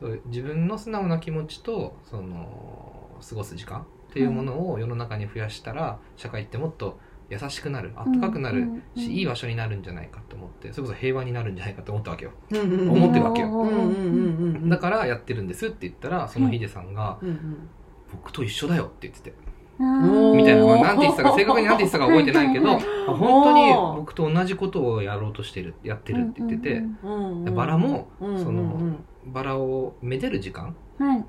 [0.00, 6.98] うう自分の素直な気持ちとその過ごす時間っていうものを世の中に増やしたら社会ってもっと
[7.30, 12.32] 優しくなるあったかくなるうんうんうんしいい場所になるんじゃないかと思ってそれこそ平和になるんじゃないかと思ったわけよ。
[12.50, 12.90] うんうんうん。
[12.90, 13.48] 思ってるわけよ。
[13.48, 14.68] おーうんうんうんうん。
[14.68, 17.68] だからやってるんですって言ったらそのヒデさんがうんうん
[18.12, 19.36] 「僕と一緒だよ」って言ってて
[19.78, 28.44] みたいな、まあ、なんて言ってたか正確になんて言ってたか覚えてないけど本当に僕と同じことをやろうとしてるやってるって言っててうんうんうんバラもうんうんうん。
[28.44, 28.80] その
[29.26, 30.74] バラをめでる時間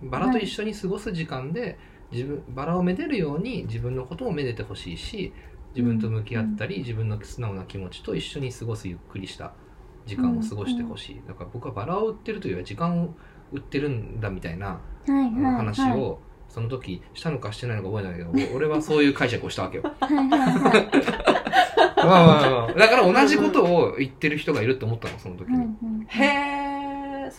[0.03, 1.77] バラと一緒緒に過ごす時間で
[2.11, 5.33] 自分バラをめでるように自分のこともめでてほしいし
[5.75, 9.53] 自分と向き合ったり、自分の素直な気持ちと一緒に過ごすゆっくりした
[10.05, 13.15] 時間を過ごしてほしい、だから僕はバラを売ってるというよりは時間を
[13.53, 19.83] 売ってるんだみたいな話をその時したのかしてないのか覚えてないけど俺はそういう解釈をしたわけよ。
[21.95, 25.73] まあまあまあだから同じことを言ってる人がいるって思ったのその時に、
[26.07, 26.60] へえ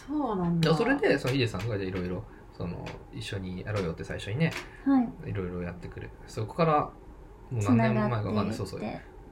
[0.07, 0.75] そうなんだ。
[0.75, 4.53] それでそのヒデさんがじゃあいろいろその一緒にやろうよって最初にね
[4.85, 5.31] はい。
[5.31, 6.91] いろいろやってくれそこから
[7.51, 8.57] もうつ何年ながって前か分かんない。
[8.57, 8.81] そうそう。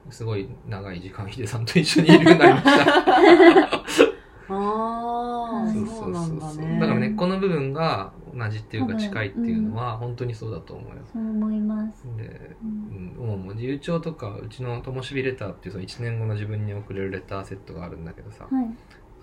[0.09, 3.81] すごい長い時間ヒデさんと一緒にいるようになりました。
[4.49, 6.79] ああはいそうなんだね。
[6.79, 18.69] だから根っこの部分が同じっていうか近いっていうのは本当にそうだと思うよ、そう思います、で、ううんん、もうもう自由帳とかうちのともしびレターっていうその1年後の自分に送れるレターセットがあるんだけどさ、はい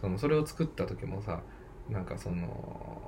[0.01, 1.41] そのそれを作った時もさ
[1.89, 3.01] なんかその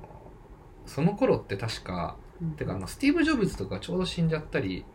[0.85, 2.51] その頃って確かうん。
[2.53, 4.85] てかあのスティーブ・ジョブズとかちょうど死んじゃったり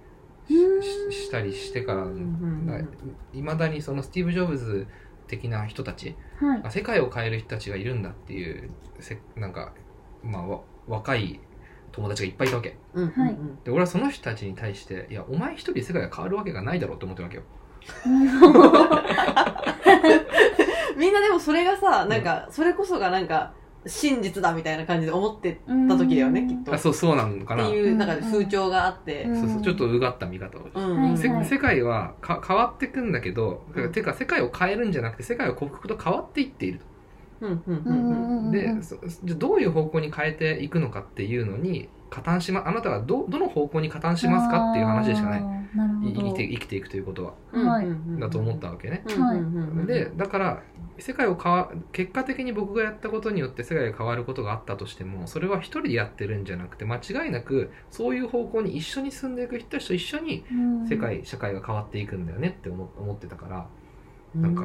[0.49, 2.89] したりしてからうんうん
[3.33, 4.87] いまだにそのスティーブ・ジョブズ
[5.29, 6.61] 的な人たちはい。
[6.65, 8.71] あ世界を変える人たちがいるんだっていう
[9.01, 9.73] せなんか、
[10.23, 11.41] まあ、わ若い
[11.93, 12.77] 友達がいっぱいいたわけ。
[12.95, 13.59] うんはいうん。
[13.65, 17.43] で俺はその人たちに対していやお前一人で世界が変わるわけがないだろうって思ってるわけよ
[20.97, 23.53] みんなでもそれがさなんかそれこそがなんか
[23.87, 26.75] 真実だみたいな感じで思ってた時だよねきっと。
[26.75, 27.69] あそうそうなのかな。
[27.69, 29.25] っていうなんか風潮があって。
[29.25, 29.41] うん。
[29.41, 30.69] そうそうちょっとうがった見方を。
[30.75, 31.03] うん。
[31.11, 31.45] はいせはい。
[31.45, 36.85] 世界はか変わってくんだけど、うんてか世界を変えるんじゃなくて世界は刻々と変わっていっていると。
[37.43, 38.49] うんうんううんうん。
[38.49, 45.41] んで、そじゃあどういう方向に変えていくのかっていうのに加担しまあなたはどどの方向に加担しますかっていう話でしかない。
[45.41, 46.09] あーなるほど。
[46.09, 47.35] い生きて生きていくということは。
[47.53, 47.87] うんはい。
[48.19, 49.87] だと思ったわけね、うんうんうんうん。
[49.87, 50.63] でだから
[50.99, 60.89] 世界を変わ結果的に僕がやったことによって世界が変わることがあったとしてもそれは一人でやってるんじゃなくて間違いなくそういう方向に一緒に進んでいく人たちと一緒にうん。
[60.89, 63.67] 世界社会が変わっていくんだよねって思思ってたから
[64.35, 64.63] なんか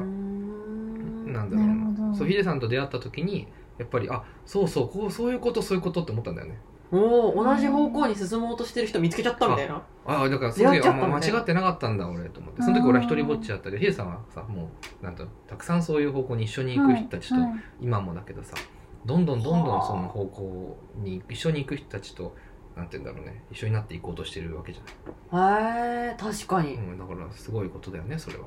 [1.31, 2.15] なんだろうな。
[2.15, 6.59] そうヒデさんと出会った時にやっぱりあそうそうこうそういうことそういうことって思ったんだよね
[6.91, 9.81] おお同じ方向に進もうとしてる人見つけちゃったみたいな。
[10.05, 11.37] ああだからその時出会っちゃはもうったみたいな。
[11.37, 12.61] 間違ってなかったんだ俺と思って。
[12.61, 13.65] その時俺は一人ぼっちだった。
[13.65, 14.69] けどヒデさんはさも
[15.01, 17.43] うなんとたくさんそういう方向に一緒に行く人たちと、はい。
[17.43, 18.55] はい今もだけどさ
[19.05, 22.35] どんどんどんどんはあその方向に一緒に行く人たちと
[22.75, 23.43] なんて言うんだろうね。
[23.51, 26.75] 一緒になっていこうとしてるわけじゃない、へえ確かに。
[26.75, 28.43] うん、だからすごいことだよねそれは。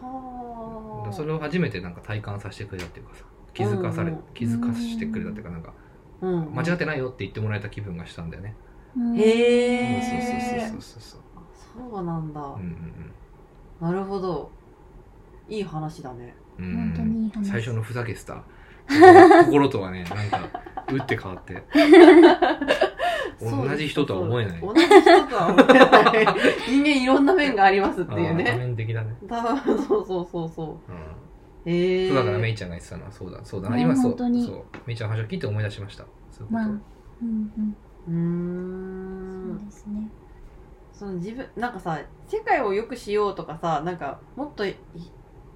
[0.00, 4.16] はらそれを初めてなんか体感させてくれたっていうかさ気づかされ、うん。
[4.16, 5.72] うん気づかせてくれたっていうかなんかあ、
[6.20, 8.56] うん、間違ってないよって言ってもらえた気分がしたんだよね、
[8.96, 9.16] うん。
[9.16, 11.20] へえそうそうそうそうそう
[11.90, 12.04] そう。
[12.04, 13.12] なんだ、うんうん
[13.80, 14.50] なるほど。
[15.48, 16.34] いい話だね。
[16.58, 16.64] うん。
[16.64, 17.48] うん本当にいい話。
[17.48, 18.42] 最初のふざけてた。
[19.44, 20.50] 心とはねなんか
[20.90, 21.62] 打って変わって。
[23.40, 24.60] 同じ人とは思えない。
[24.60, 26.36] そう同じ人とは思えない。
[26.68, 30.92] 人間いろんな面がありますっていうあー多ね面的だね、多分そうそうそうそう。
[30.92, 31.27] うん
[31.70, 33.76] へえそうだからメイちゃんが言ってたのはそうだそうだな。
[33.76, 34.46] ね今そう本当に。
[34.46, 34.64] そう。
[34.86, 36.04] メイちゃんの話を聞いて思い出しました。
[36.30, 36.66] そういうこと、まあ
[37.20, 37.76] うんうん。
[38.06, 39.58] うーん。
[39.58, 40.10] そうですね。
[40.92, 44.76] その自分なんかさ世界を良くしようとかさなんかもっとい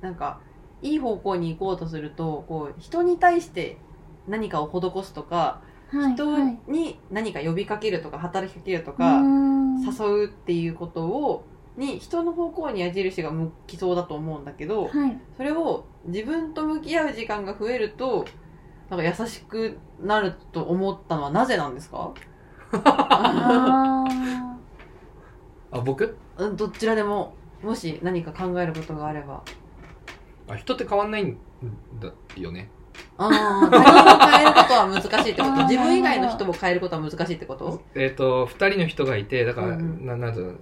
[0.00, 0.42] なんか
[0.82, 3.84] いい方向に行こうとするとこう人に対して
[4.26, 6.62] 何かを施すとか、はい人はい。
[6.66, 9.22] に何か呼びかけるとか働きかけるとうか、
[9.78, 9.82] ん。
[9.86, 15.18] 誘うっていうことをに人の方向に矢印が向きそうだと思うんだけど、はい。
[15.36, 18.24] それを自分と向き合う時間が増えると
[18.90, 22.12] なんか優しくなると思ったのはなぜなんですか？
[22.72, 24.04] あ
[25.72, 26.16] あ僕？
[26.38, 29.42] うんどちらでももし何か考えることがあれば。
[30.48, 31.38] あ人って変わんないん
[32.00, 32.68] だよね。
[33.16, 35.54] ああ他人を変えることは難しいってこと？
[35.64, 37.80] 自分以外の人を変えることは難しいってこと？
[37.94, 40.06] えっ、と2人の人がいてだから、うんうん。
[40.06, 40.58] ななんていうん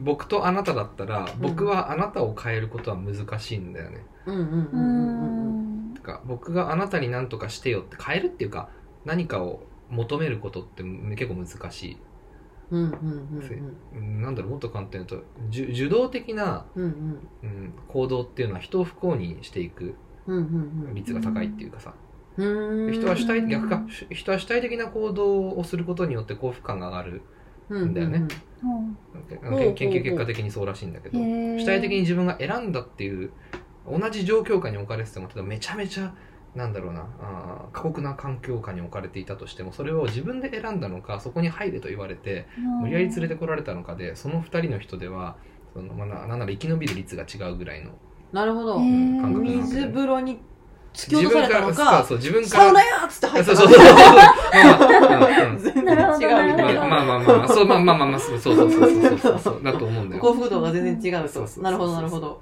[0.00, 4.42] 僕とあなただったら僕はあなたを変えることは難しいんだよね、うんうん
[4.72, 8.70] うんか僕があなたに何とかしてよって変えるっていうか
[9.04, 11.96] 何かを求めることって結構難しい。
[12.70, 12.94] うんうんう
[13.40, 14.22] んうん。
[14.22, 17.28] なんだろうもっと簡単に言うとじゅ受動的な、うんうん。
[17.42, 19.94] うん、行動っていうのは人を不幸にしていく
[20.26, 21.94] うんうん率が高いっていうかさ、
[22.36, 22.86] うん。
[22.86, 23.82] うん人は主体うん逆か。
[23.88, 27.12] し人は主体的な行動をすることによって幸福感が上がる。
[27.12, 27.20] う
[27.70, 28.26] んだよね。
[29.74, 31.18] 研究結果的にそうらしいんだけど。
[31.18, 33.30] 主体的に自分が選んだっていう
[33.86, 36.14] 同じ状況下に置かれてても例えばめちゃめちゃ
[36.54, 42.46] なんだろうなあー過酷な環境下に置かれていたとしてもそれを自分で選んだのかそこに入れと言われて
[42.80, 45.36] 無理やり連れてこられたのかでその2人の人では
[45.74, 47.92] その、まあ、ななんなら生き延びる率が違うぐらいの
[48.32, 48.78] なるほど。
[48.78, 49.20] へー。
[49.20, 50.38] 感覚水で風呂に
[50.94, 53.94] 突き落とされたのそうかそう自分かサウナらやーっつって入っそうたそうそうそう。
[53.94, 55.50] まあまあうん。
[55.52, 55.58] うん。
[55.58, 59.62] 全然違うみたいなまあまあまあまあそうまあまあまあまあそうそうそうそうそうそうそう。
[59.62, 61.28] だと思うんだよ幸福度が全然違うと。
[61.28, 61.64] そうそうそうそう。
[61.64, 62.40] なるほどなるほど。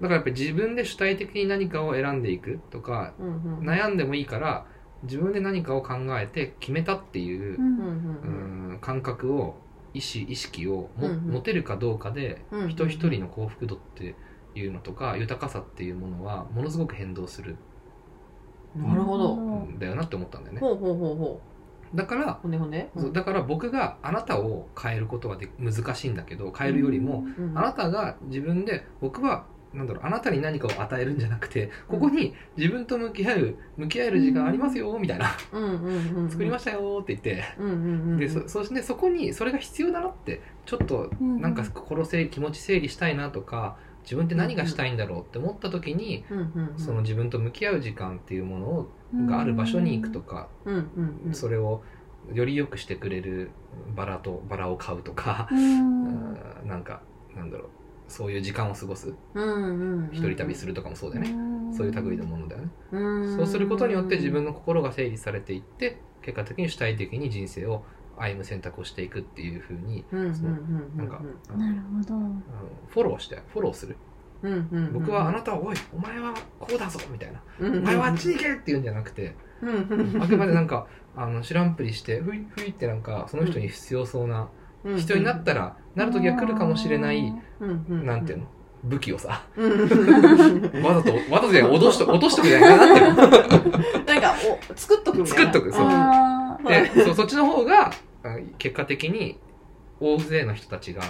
[0.00, 4.66] だからやっぱり自分で主体的に何かを選んでいくとかうんうん悩んでもいいから
[5.04, 8.72] 自分で何かを考えて決めたっていうう、うんんうん。
[8.72, 9.54] うん感覚を
[9.94, 11.18] 意思意識をも、うんうん。
[11.34, 14.16] 持てるかどうかで、うんうん人一人の幸福度って
[14.54, 17.52] いうのとか豊かさっていうものはものすごく変動する。
[17.52, 17.58] うん
[18.76, 19.36] なるほど。
[19.36, 20.60] んだよなって思ったんだよね。
[20.60, 21.40] ほうほうほうほ
[21.94, 22.88] だからうほんでほんで？
[22.96, 27.58] そうだから僕があなたを変えることはで難しいんだけど変えるよりも、うん。
[27.58, 29.44] あなたが自分で僕は
[29.74, 35.30] なんだろうあなたに何かを与えるんじゃなくてここに自分と向き合う向き合える時間ありますよみたいな。
[35.52, 36.30] うんうんうんうん。
[36.30, 37.44] 作りましたよって言って。
[37.58, 37.76] うんうんう
[38.14, 41.40] んでそそしてそこにそれが必要だなってちょっとうん。
[41.42, 46.24] なんか心整理気持ち整理したいなとか自分って何がしたいんだろうって思った時に
[46.76, 48.92] その自分と向き合う時間っていうものを
[49.28, 50.48] がある場所に行くとか
[51.32, 51.82] それを
[52.32, 53.50] より良くしてくれる
[53.94, 55.54] バラとバラを買うとか、う
[56.66, 57.02] なんか
[57.34, 57.68] なんだろう。
[58.08, 59.14] そういう時間を過ごす。
[60.12, 63.36] 一人旅するとかもそうだよね、そういう類のものだよね、うん。
[63.36, 67.84] そうすることによって自分の心が整理されていって結果的に主体的に人生を
[68.18, 71.20] 歩む選択をしていくっていうふうになんか、
[72.88, 73.96] フォローしてフォローする。
[74.42, 84.48] うんうんうん僕はあなたは「おいお前はこうだぞ」みたいな「うんお前はあっちに行け!」って言うんじゃなくてうんうんあくまでなんかあの知らんぷりしてふいふいってなんかその人に必要そうな
[84.84, 84.98] うん。
[84.98, 88.46] 人になったらなる時が来るかもしれないうんうんなんていうの？
[88.82, 89.42] 武器をさ。
[89.56, 89.70] うん
[90.84, 93.34] わざとわざとじゃない脅しと落としとくじゃないかなっ
[94.04, 94.34] てなんか
[94.68, 95.52] お作っとくみたいな。
[95.52, 95.88] 作っとくそう
[96.62, 97.92] でそそっちの方が
[98.24, 99.38] あ結果的に
[100.00, 101.02] 大勢の人たちが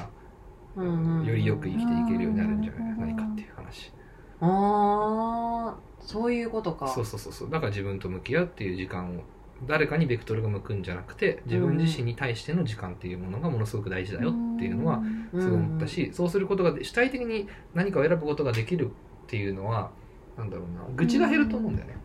[1.24, 3.92] よりよく生きていけるようになるんじゃないかっていう話。
[4.40, 6.88] ああそういうことか。
[6.88, 7.50] そうそうそうそう。
[7.50, 9.22] だから自分と向き合うっていう時間を
[9.66, 15.00] 誰かにベクトルが向くんじゃなくて自分自身に対しての時間っていうものがものすごく大事だよっていうのは
[15.32, 15.40] うん。
[15.40, 18.90] すごい思ったし、そうすることが主体的に何かを選ぶことができるっ
[19.28, 19.90] ていうのは
[20.36, 20.84] なんだろうな。
[20.96, 21.96] 愚痴が減ると思うんだよね、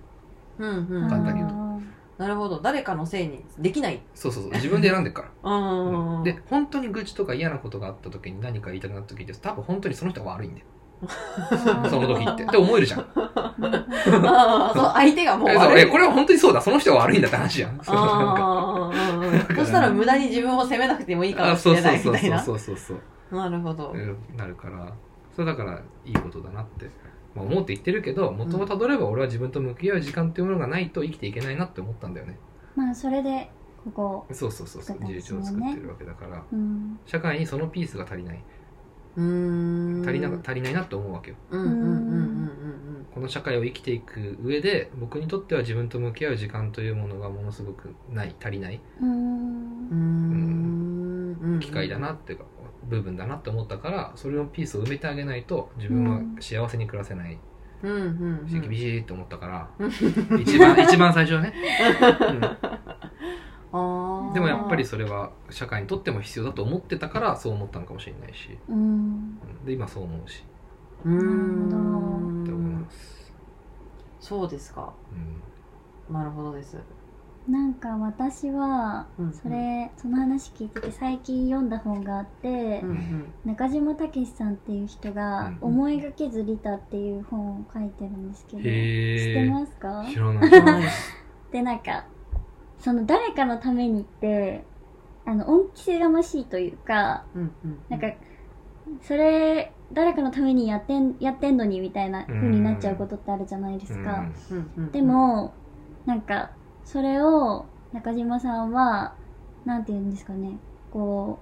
[0.59, 0.87] うん。
[0.87, 1.09] うん。
[1.09, 1.55] 簡単に言うと。
[1.55, 1.79] あ
[2.17, 2.59] なるほど。
[2.59, 4.01] 誰かのせいにできない。
[4.15, 4.51] そうそうそう。
[4.53, 5.29] 自分で選んでるから。
[5.51, 6.23] うん。
[6.23, 10.65] で本当に愚痴とか嫌なことがあった時に何か言いたくなった時って多分本当にその人が悪いんだよ。
[11.03, 12.43] ー その時って。
[12.43, 13.05] って思えるじゃん。
[13.13, 16.61] そう相手がもうえそう悪いえこれは本当にそうだ。
[16.61, 17.83] その人が悪いんだって話じゃんそ
[19.65, 23.35] したら無駄に自分を責めなくてもいいかあもしれそうそうそうないみたいなそうそうそう。
[23.35, 23.91] なるほど。
[23.91, 24.91] うんなるから。
[25.35, 26.89] それだからいいことだなって、
[27.37, 32.37] まあ、思って言ってるけど元をたどれば俺は自分と向き合う時間っていうものがないと生きていけないなって思ったんだよね。
[32.75, 33.49] まあそれで
[33.85, 36.43] ここそうそうそうそう自立を作ってるわけだから。
[36.51, 36.99] うん。
[37.05, 38.43] 社会にそのピースが足りない。
[39.15, 40.03] うーん。
[40.03, 41.37] 足りな足りないなって思うわけよ。
[43.13, 48.79] この社会を生きていく上で僕にとっては自分と向き合う時間というものがものすごくない足りない。
[49.01, 50.27] うん。
[51.59, 52.45] 機会だなっていうか
[52.87, 57.39] 部分だなって思ったからそれのピースを埋めてあげないと自分は幸せに暮らせない。
[57.83, 58.47] うんうんうん。
[58.47, 59.69] し厳しいって思ったから。
[59.79, 61.53] うん一番 一番最初はね、
[63.71, 64.33] あー。
[64.33, 68.57] でもやっぱりそれは社会にとっても必要だと思ってたからそう思ったのかもしれないし。
[68.69, 68.77] うん。
[68.77, 70.43] うんで今そう思うし。
[71.05, 73.33] うーなるって思いんます、
[74.19, 74.93] そうですか。
[76.09, 76.13] うん。
[76.13, 76.77] なるほどです
[77.47, 83.33] なんか私はうんそれその話聞いてて最近読んだ本があってうんうん。
[83.45, 90.05] 中島武さんっていう人がうん「思いがけずリタ」っていう本を書いてるんですけど知ってますか？
[90.09, 90.83] 知らない。
[91.51, 92.05] で なんか
[92.79, 94.65] その誰かのためにって
[95.25, 98.07] あの恩着せがましいというかうんうんなんか
[99.01, 104.91] それ誰かのためにやってんやってんのにみたいな風になっちゃうことってあるじゃないですか、うんうん。
[104.91, 105.53] でも
[106.05, 106.51] なんか
[106.87, 109.13] それを中島さんは
[109.65, 110.57] なんて言うんですかね。
[110.89, 111.39] こ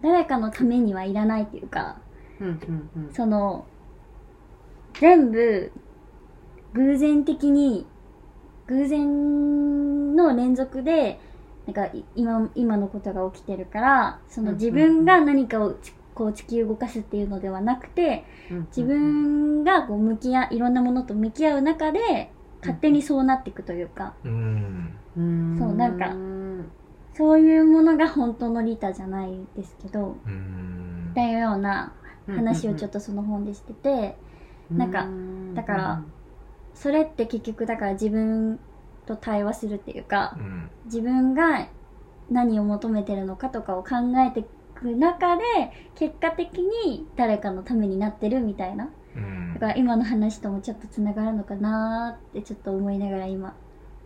[0.00, 1.98] う誰かのためにはいらないっていうか
[2.40, 3.12] うんうんうん。
[3.12, 3.66] その
[4.94, 5.70] 全部
[6.72, 7.86] 偶然的に
[8.68, 11.20] 偶然の連続で
[11.66, 18.24] なんかい今今のことが起きてるからその自分が何かをちこう地球を動かすっていうのではなくて
[18.74, 22.30] 自分がこう向き合いろんなものと向き合う中で
[22.60, 24.14] 勝手にそうなっていくというか
[25.58, 26.70] そうなんかうん
[27.14, 31.08] そういうものが本当のリタじゃないですけどうん。
[31.12, 31.94] っていうような
[32.26, 34.16] 話をちょっとその本でしてて
[34.70, 35.08] なんか
[35.54, 36.02] だから
[36.74, 38.58] それって結局だから自分
[39.06, 40.70] と対話するっていうかうん。
[40.84, 41.68] 自分が
[42.30, 44.44] 何を求めてるのかとかを考えてい
[44.74, 45.42] く中で
[45.94, 48.90] 結果的に誰かのためになってるみたいな。
[49.14, 49.54] うん。
[49.54, 53.54] だから今の話ともちょっとつながるのかなーってちょっと思いながら今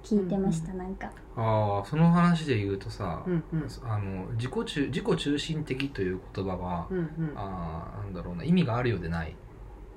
[0.03, 1.11] 聞いてました、なんか。
[1.37, 3.69] ああその話で言うとさ、うんうん。
[3.85, 7.33] あの自己中自己中心的という言葉は、うんうん。
[7.37, 9.35] ああなんだろうな意味があるようでない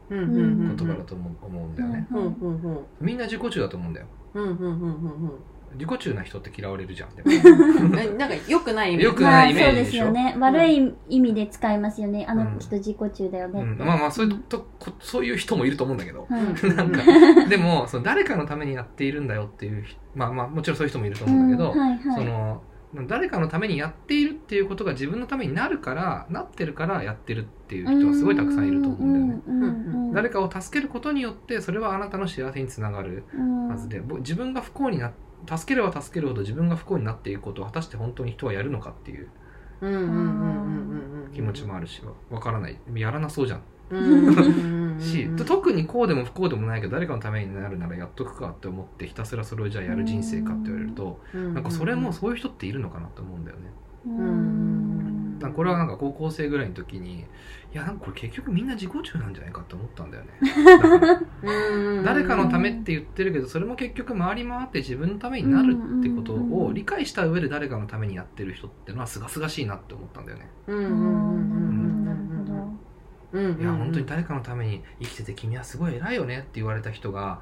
[0.10, 0.40] うんうんう
[0.74, 4.08] ん言葉だと思う,、思うんだよね、うんうんうんみんな自己中だと思うんだよ。
[4.34, 5.32] うんうんうんうん
[5.74, 7.92] 自己中な人って嫌われるじゃんでうん。
[7.92, 10.36] ななんか良くない意味良くないイメージまあ、そうですよね。
[10.40, 16.76] 悪い意味で使いますよねあうんの人自己中だよねって、うん、まあまあそういうとこそういう人もいると思うんだけど、はい。
[16.76, 21.80] なんかでもその誰かのためにやっているんだよっていう人まあまあもちろんそういう人もいると思うんだけど、うん。
[21.80, 22.16] はいはい。
[22.16, 22.62] その
[23.08, 35.12] 誰かのためにやっているっていうことが自分のためになるからなってるからやってるっていう人はすごいたくさんいると思うんだよね、うんうんうん誰かを助けることによってそれはあなたの幸せにつながるうんはずで、ぼ自分が不幸にな
[35.48, 39.30] 助ければ助けるほど自分が不幸になっていくことを果たして本当に人はやるのかっていう
[41.34, 42.78] 気持ちもあるしわわからない。
[42.96, 43.64] やらなそうじゃん
[45.00, 55.13] し、特にこうでも不幸でもないけど誰かのためになるならやっとくかって思ってひたすらそれをじゃあやる人生かって言われると、なんかそれもそういう人っているのかなと思うんだよね。
[55.52, 57.26] これはなんか高校生ぐらいの時にい
[57.74, 60.32] やなんかこれ結局みんな自己中なんじゃないかって思ったんだよね。
[60.44, 61.22] だから
[62.04, 70.50] 誰かのためって言ってるけどそれも結局回り回って自分のためになるってことを理解した上で誰かのためにやってる人ってのはすがすがしいなって思ったんだよね。
[73.60, 77.42] いや本当に誰かのために生きてて君はすごい偉いよねって言われた人が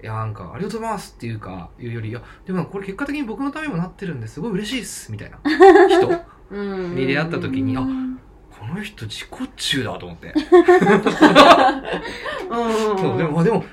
[0.00, 5.40] いやなんかありがとうございますっていうかいうよりいやでもこれ結果的に僕のためにもなってるんですごい嬉しいっすみたいな
[5.88, 6.08] 人。
[6.08, 6.20] うん
[6.50, 8.18] に出会った時にあうん
[8.58, 10.32] この人自己中だと思って。
[12.98, 13.64] そうでもあでも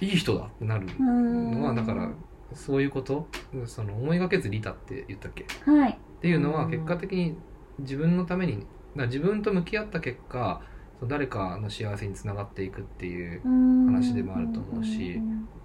[0.00, 1.76] いい人だってなるのはうん。
[1.76, 2.10] だから
[2.54, 3.26] そういうこと？
[3.66, 5.44] その思いがけず利他って言ったっけ？
[5.44, 5.98] っはい。
[6.20, 7.36] ていうのは結果的に
[7.78, 8.66] 自分のために
[8.96, 10.60] だ自分と向き合った結果
[11.06, 13.40] 誰かの幸せにつながっていくっていう
[13.86, 15.20] 話でもあると思うし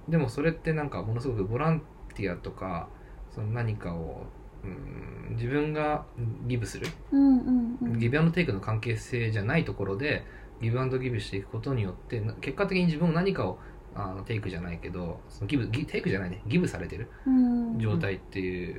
[0.07, 1.81] でもそれってなんかものすごくボラン
[2.13, 2.87] ティアとか
[3.31, 4.23] その何かを
[4.65, 6.05] うん自分が
[6.47, 6.87] ギブする？
[7.11, 7.99] うんうんうん。
[7.99, 10.23] ギブアンドテイクの関係性じゃないところで
[10.61, 13.59] ギブアンドギブしていくことによってな結果的に自分も何かを
[13.95, 16.41] あのテイクじゃないけどそのギブギテイクじゃないね。
[16.47, 18.71] ギブされてるうん状態ってい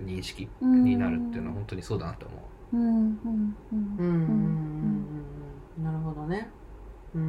[0.00, 2.36] う認識うんになるっていうのは本当にそうだなと思
[2.72, 2.76] う。
[2.76, 3.96] んうんうんうん。
[3.98, 5.06] うんうん
[5.78, 5.84] うん。
[5.84, 6.48] なるほどね。
[7.14, 7.28] うんうん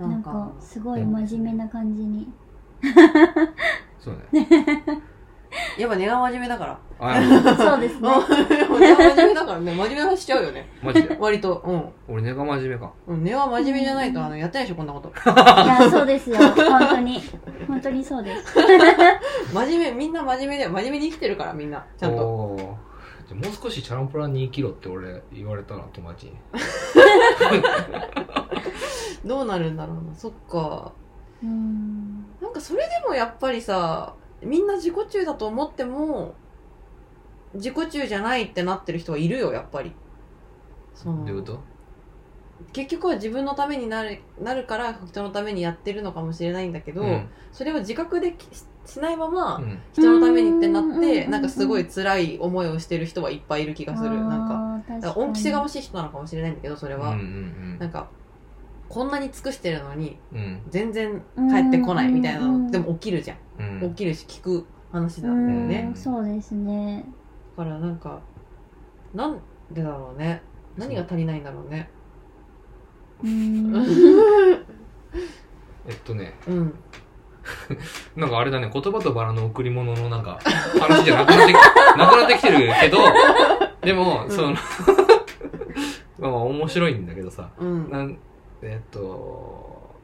[0.00, 0.52] うんなんか。
[0.60, 2.28] すごい真面目な感じに。
[2.82, 2.86] う
[3.98, 4.82] そうね
[5.78, 6.78] やっぱ根が真面目だから。
[6.98, 7.20] あ
[7.56, 8.08] そうですね。
[8.78, 10.68] 根が真面目だからね真面目な話しちゃうよね。
[10.82, 11.16] マジで？
[11.20, 11.62] 割と。
[12.08, 12.92] 俺根が真面目か。
[13.06, 15.08] うんうん根は真面目じゃないとあのやってないでしょこんなこと。
[15.08, 15.12] い
[15.66, 16.36] やそうですよ。
[16.38, 16.54] 本
[16.88, 17.20] 当に。
[17.68, 18.54] 本当にそうです。
[19.52, 20.70] 真面目みんな真面目だよ。
[20.70, 21.84] 真面目に生きてるからみんな。
[21.98, 22.56] ちゃんと。
[23.28, 26.32] じゃあもう少しチャランポランに生きろって俺言われたな友達に。
[29.24, 30.14] どうなるんだろうな。
[30.14, 30.92] そっか。
[31.42, 32.24] うん。
[32.40, 36.34] なんかそれでもやっぱりさみんな自己中だと思っても
[37.54, 39.92] 自己中じゃないってなってる人はいるよやっぱり。
[40.94, 41.60] そのどういうこと？
[42.72, 47.28] 結局は自分のためになるなるから人のためにやってるのかもしれないんだけど、うん。
[47.52, 49.78] それを自覚できししないまま、うん。
[49.92, 51.30] 人のためにってなっうんて、うん。
[51.30, 54.10] なんかすごい辛い思いをしてる人はいっぱいいる気がする。
[54.10, 57.78] なんかかだから恩着せがましい人なのかもしれないんだけどそれは、うんうん。
[57.78, 58.08] なんか
[58.88, 60.18] こんなに尽くしてるのに
[60.68, 62.64] 全然帰ってこないみたいなうん。
[62.66, 63.38] のでも起きるじゃん、
[63.82, 63.90] うん。
[63.90, 65.94] 起きるし聞く話なうんだよね、ん。
[65.96, 67.04] そうですね。
[67.56, 68.20] だからなんか
[69.14, 70.42] なんでだろうね。
[70.76, 71.88] 何が足りないんだろうね。
[73.24, 73.74] うん。
[75.88, 76.34] えっとね。
[76.46, 76.74] うん。
[78.16, 78.70] なんかあれだね。
[78.72, 80.38] 言葉とバラの贈り物のなんか
[80.80, 81.56] 話じゃなくなってき
[81.96, 82.98] なくなってきてるけど
[83.82, 84.30] でも、うん。
[84.30, 84.52] その
[86.18, 87.48] まあまあ面白いんだけどさ。
[87.58, 87.90] うん。
[87.90, 88.18] なん
[88.68, 89.94] えっと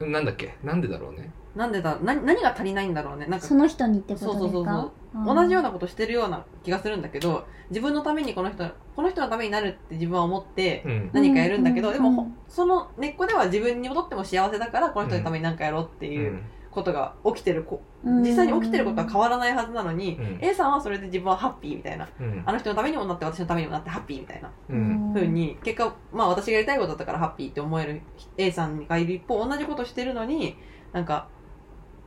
[0.00, 0.54] なんだっけ？
[0.62, 1.30] なんでだろうね？
[1.54, 3.26] なんでだ何何が足りないんだろうね？
[3.26, 4.38] なんかその人にってことですか？
[4.40, 4.92] そうそうそう
[5.26, 5.34] そう。
[5.34, 8.64] 同じようなことしてるような気がするんだけど自分のためにこの人
[8.94, 11.10] この人のためになるって自分は思ってうん。
[11.12, 11.94] 何かやるんだけど、うん。
[11.94, 18.22] でもほその根っこでは自分にとっても幸せだからこの人のために何かやろうってういうんことが起きてるこうん。
[18.22, 20.38] 実際に起きてることは変わらないはずなのに、うん。
[20.40, 22.08] A さんはそれで自分はハッピーみたいな。
[22.20, 22.42] うん。
[22.46, 24.50] あの人のためにもなって私のためにもなってハッピーみたいな。
[24.68, 25.12] うん。
[25.14, 28.02] 風に結果まあ私がやりたいことだったからハッピーって思える
[28.36, 30.56] A さんがいる一方同じことしてるのに
[30.92, 31.28] なんか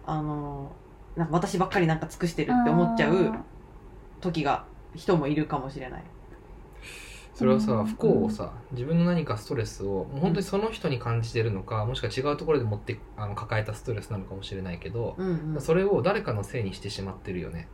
[0.05, 0.71] あの
[1.15, 3.33] なんか私ばっかりなんか尽くしてるって思っちゃう
[4.21, 6.03] 時が人もいるかもしれない。
[7.33, 7.85] それはさうん。
[7.85, 15.61] 不幸をさ自分の何かストレスをもう本当にその人に感じてるのかもしくは違うところで持ってあの抱えたストレスなのかもしれないけど、うんうん。
[15.61, 17.69] それを誰かのせいにしてしまってるよね、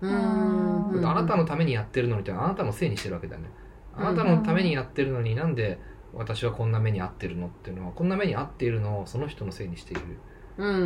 [0.00, 1.00] ううん。
[1.00, 3.50] んあなたのためにやってるのにってあなたのせいにしてるわけだよね。
[3.94, 5.80] あなたのためにやってるのになんで
[6.12, 10.18] 私はこんな目に遭ってるのっていうのはこんな目に遭っているのをその人のせいにしている
[10.58, 10.76] うんうん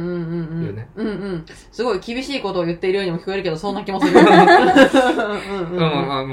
[0.96, 1.04] う
[1.36, 1.44] ん。
[1.72, 4.12] すごい厳しいことを言っているようにも聞こえるけど、そんな気もする。
[4.14, 4.22] ま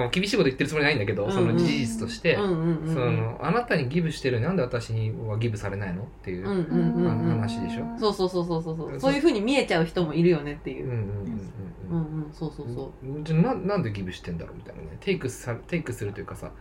[0.06, 7.86] あ厳しいこと言ってるつもりないんだけど、その事実として、その、あなたにギブしてるなんで私にはギブされないのっていう話でしょ。
[8.00, 9.00] そうそうそうそうそう。
[9.00, 10.86] そういうふうに見えちゃう人もいるよねっていう。
[10.86, 12.32] うんうん。
[12.32, 13.24] そうそうそう。
[13.24, 14.98] じゃななんでギブしてんだろうみたいなね。
[15.00, 16.52] テイクさテイクするというかさ、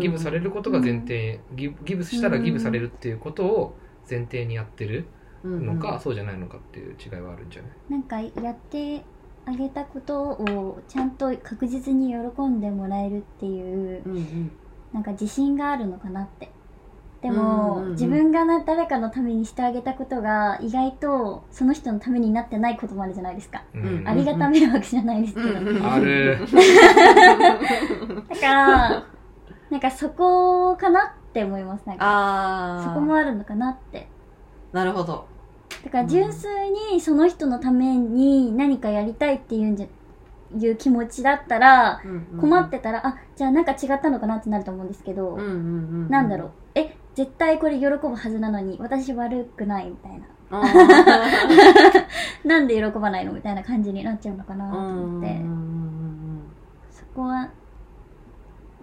[0.00, 3.76] ギブされることが前提、ギブしたらギブされるっていうことを
[4.08, 5.06] 前提にやってる。
[5.44, 7.72] のか、そうじゃないのかっていう違いはあるんじゃない？
[7.90, 9.02] なんかやって
[9.46, 14.50] あげたことをちゃんと確実に喜んでもらえるっていううんうん。
[14.92, 16.50] なんか自信があるのかなって。
[17.22, 17.90] でうんも、うんうん。
[17.92, 25.86] 自分がな誰かのためにしてあげたことが意外とその人のためになってないこともあるじゃないですか、うんありがた迷惑じゃないですけど、うんうん。
[25.86, 26.38] あ る
[28.28, 29.04] だから
[29.70, 32.04] なんかそこかなっって思いますなんか。
[32.06, 34.08] ああそこもあるのかなって
[34.72, 35.26] なるほど。
[35.84, 39.86] だから純粋にその人のために何かやりたいっていうんじゃ
[40.56, 42.00] いう気持ちだったら
[42.40, 45.48] 困ってたら、あじゃあなんか違ったのかなってなると思うんですけど、うんうんう
[46.06, 46.50] んなんだろう。
[46.74, 50.26] え絶対これ喜ぶはずなのに私悪くないみたいな。
[52.44, 55.42] なんで喜ばないのみたいな感じになっちゃうのかなとうん思って
[56.90, 57.50] そこは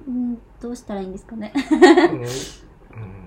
[0.07, 1.51] うんどうしたらいいんですかね。
[2.91, 3.24] うん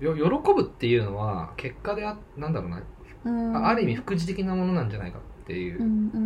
[0.00, 2.82] よ喜ぶっていうのは結果であなんだろうな。
[3.24, 3.56] うん。
[3.56, 5.78] あある意味副次的なものなんじゃないかっていう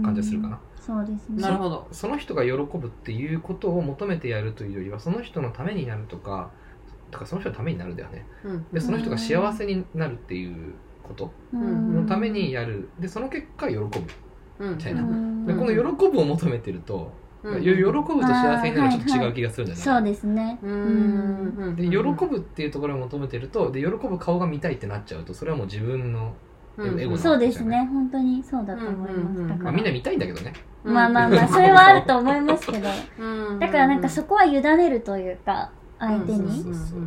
[0.03, 1.43] 感じがするかな、そうですね。
[1.43, 1.89] なるほど。
[1.91, 6.51] その人が喜ぶっていうことを求めてやるというよりはその人のためになるとか
[7.11, 8.27] だからその人のためになるんだよね。
[8.45, 8.67] うん。
[8.73, 12.89] でその人が幸せになるっていうことうんのためにやる。
[12.99, 13.89] でその結果喜ぶ
[14.59, 15.03] うんみたいな。
[15.03, 15.47] うん。
[15.47, 17.13] でこの喜ぶを求めてると、
[17.45, 17.63] うん。
[17.63, 20.59] よ喜ぶと幸せになるのはちょっと違う気がするんじゃない、そうですね。
[20.63, 21.73] ううん。
[21.73, 26.33] んで喜ぶっていうところを求めてるとで喜ぶ顔が見たいってなっちゃうとそれはもう自分の、
[26.79, 27.01] うん。
[27.01, 27.89] エゴなそうですね。
[27.93, 29.65] 本当にそうだと思いうんうんうんますだから。
[29.65, 30.53] まあ、みんな見たいんだけどね。
[30.83, 32.89] まあまあまあそれはあると思いますけど。
[33.19, 33.59] うん。
[33.59, 36.39] だからなんかそこは委ねるというか相手に。
[36.41, 36.49] うん。
[36.51, 36.99] そうそう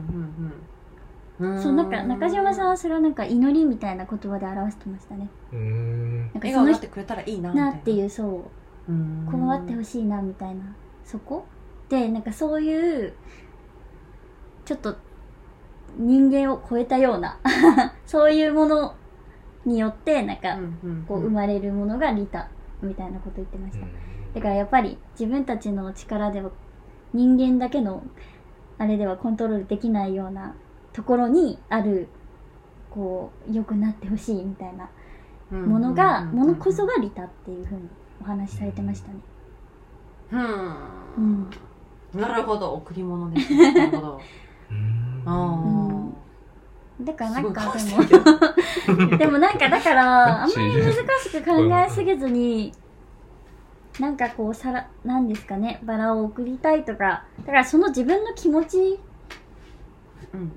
[1.40, 1.62] うん。
[1.62, 5.30] そうなんか中島さんはそれはなんか祈りみたいな言葉で表してましたね。
[5.54, 6.18] うーん。
[6.22, 7.72] なんか笑その人顔になってくれたらいいなみたいな。
[7.74, 8.42] なっていうそう
[9.30, 10.64] こうあってほしいなみたいな。
[11.04, 11.46] そこ？
[11.90, 13.14] でなんかそういう
[14.66, 14.96] ちょっと
[15.98, 17.40] 人間を超えたような
[18.06, 18.94] そういうもの
[19.66, 20.58] によってなんか
[21.08, 22.50] こう生まれるものが利他
[22.82, 23.86] みたいなこと言ってました。
[24.34, 26.52] だからやっぱり自分たちの力では
[27.14, 28.04] 人間だけの
[28.78, 30.56] あれではコントロールできないような
[30.94, 32.08] ところにある
[32.92, 34.90] こう良くなってほしいみたいな。
[35.50, 37.88] ものがものこそが利他っていうふうに
[38.22, 39.16] お話しされてましたね。
[40.32, 41.50] うん。
[42.14, 42.74] なるほど。
[42.74, 43.74] 贈り物ですね。
[43.74, 44.22] なるほど。
[44.70, 45.24] うーん。
[45.26, 46.08] あ
[47.02, 47.88] だからなんかす
[48.88, 52.74] でもでもなんかだからあんまり難しく考えすぎずに
[54.00, 55.80] なんかこうさらなんですかね。
[55.84, 57.26] バラを贈りたいとか。
[57.40, 58.98] だからその自分の気持ちうん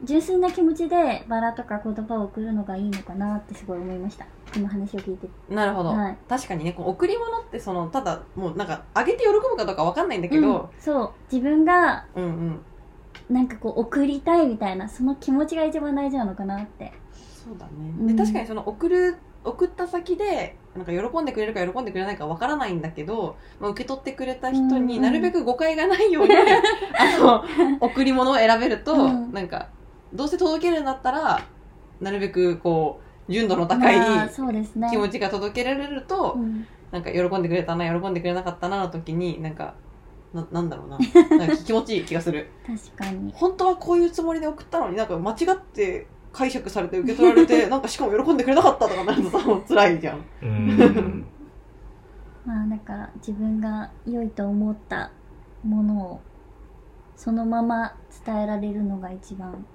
[0.04, 4.26] 純粋な気持ちでバラとか言葉を送るのがいいのかなってすごい思いました。
[4.52, 5.28] この話を聞いて。
[5.48, 6.16] なるほど、はい。
[6.28, 10.42] 確かにねこう贈り物ってそのただもうなんかあげて喜ぶかどうかわかんないんだけうん。
[10.42, 11.12] ど、そう。
[11.32, 12.60] 自分がうん、うん。
[13.28, 16.92] なんかこう送りたいみたいなその気持ちが一番大事なのかなって。
[17.12, 18.06] そうだね、うん。
[18.06, 25.02] で確かにその送る送った先でなんか喜んでくれるか喜んでくれないかわからないんだけど、まあ、受け取ってくれた人にうん。
[25.02, 27.44] なるべく誤解がないように、 あの
[27.80, 29.32] 贈り物を選べると、うん。
[29.32, 29.68] なんか
[30.12, 31.40] どうせ届けるんだったら
[32.00, 34.28] なるべくこう純度の高い
[34.90, 36.66] 気持ちが届けられると、うん。
[36.92, 39.74] なんか喜んでくれたな喜んでくれなかったなの時になんか
[40.32, 40.98] ななんだろうな。
[41.36, 42.48] なんか気持ちいい気がする。
[42.64, 43.32] 確かに。
[43.34, 50.46] 本当はこういうつもりで送ったのになんか間違って解釈されて受け取られて なんかしかも喜んでくれなかったとかなるとさ辛いじゃん。
[50.46, 51.26] ん。
[52.46, 55.10] まあだから自分が良いと思った
[55.62, 56.20] ものを
[57.16, 57.92] そのまま
[58.24, 59.66] 伝えられるのが一番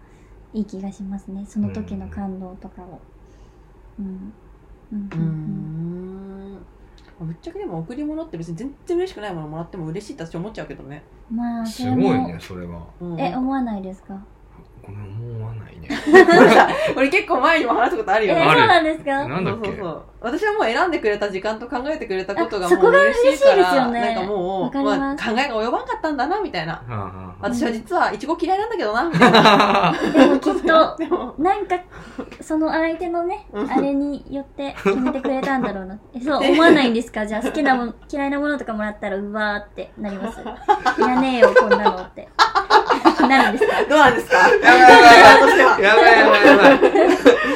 [0.54, 1.46] いい気がしますね。
[1.48, 3.00] その時の感動とかを。
[4.00, 4.34] うん。
[4.92, 5.10] うん。
[5.14, 5.20] うん。
[7.22, 7.28] うん。
[7.28, 12.82] ぶっちゃけでも贈り物って別に全然嬉しくないものもらっても嬉しいって私思っちゃうけどね、まあそすごいねそれは。
[13.00, 13.20] うん。
[13.20, 14.20] え思わないですか？
[14.86, 15.90] ごめん思わないね。
[16.96, 18.60] 俺結構前にも話したことあるえよある。
[18.60, 19.28] そうなんですか？
[19.28, 19.68] なんだっけ？
[19.70, 20.04] そうそうそう。
[20.22, 24.02] 私はもう選んでくれた時間と考えてくれたことがあそこがもう嬉しいから嬉しいですよね。
[24.02, 25.00] なんかもう、わかります。
[25.00, 26.74] まあ、考えが及ばんかったんだなみたいな。
[26.74, 27.36] はあはあ。
[27.42, 29.94] 私は実はいちご嫌いなんだけどなみたいな。
[30.14, 31.76] でもきっと でもなんか
[32.42, 33.72] その相手のねうん。
[33.72, 36.00] あれによって決めてくれたんだろうな。
[36.16, 37.26] えそう思わないんですか？
[37.28, 40.40] じゃあ好きなもの嫌いなものとかもらったらうわーってなります。
[40.42, 40.44] い
[41.02, 42.28] らねえよこんなのって
[43.28, 43.84] なるんですか？
[43.86, 44.38] どうなんですか？
[44.38, 46.80] やばいやばいやばいやばいやばいやばい。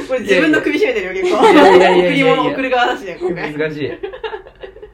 [0.07, 1.51] これ自分の首絞めてるよ結構。
[1.51, 3.91] いやいやいや贈り物送る側だしね今回難しい。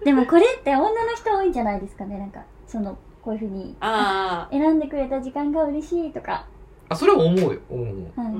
[0.06, 2.18] でもこれって女の人多いんじゃないですかね？
[2.18, 3.76] なんかそのこういうふうに。
[3.80, 6.46] あ選んでくれた時間が嬉しいとか、
[6.90, 7.60] あそれは思うよ。
[7.70, 8.20] 思う思う。
[8.20, 8.36] はいはい。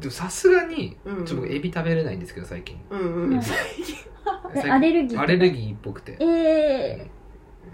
[0.00, 2.78] でもさすがにうんちょっと僕エビ食べれないんですけど最近。
[2.90, 3.42] うんうんうん。
[3.42, 3.56] 最
[4.54, 6.16] え近アレルギーアレルギーっぽくて。
[6.20, 7.06] え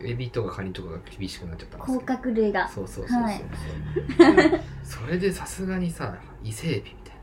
[0.04, 2.68] エビとかカニとかが厳しくなっちゃったんー、です甲殻類が。
[2.68, 4.60] そうそうそうそう、はい。
[4.82, 7.16] それでさすがにさ伊勢エビみたい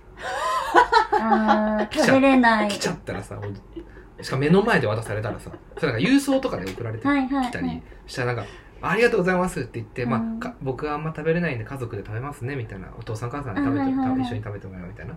[1.21, 2.69] あー食べれなない。
[2.69, 3.51] 来ちゃったらさ俺
[4.23, 7.83] しかも目の前で渡されたらさそれなんか郵送とかで送られてはいはいきたりはい。
[8.07, 8.51] したらなんか
[8.81, 10.39] 「ありがとうございます」って言って、まうん。
[10.61, 12.87] 僕はあんま食べれないんで家族で食べますねみたいな。
[12.97, 14.21] お父さんお母さんに食べて、あはいはいはい。
[14.21, 15.13] 一緒に食べてもらうみたいな。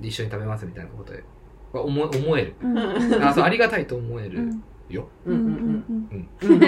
[0.00, 1.24] で一緒に食べますみたいなことで。
[1.72, 2.54] は思思える。
[2.62, 2.78] うん。
[2.78, 3.24] うん。
[3.24, 4.38] あそうありがたいと思える。
[4.38, 5.50] うんよ、うんうんうん。
[5.50, 6.50] うんうんうん。
[6.50, 6.60] うん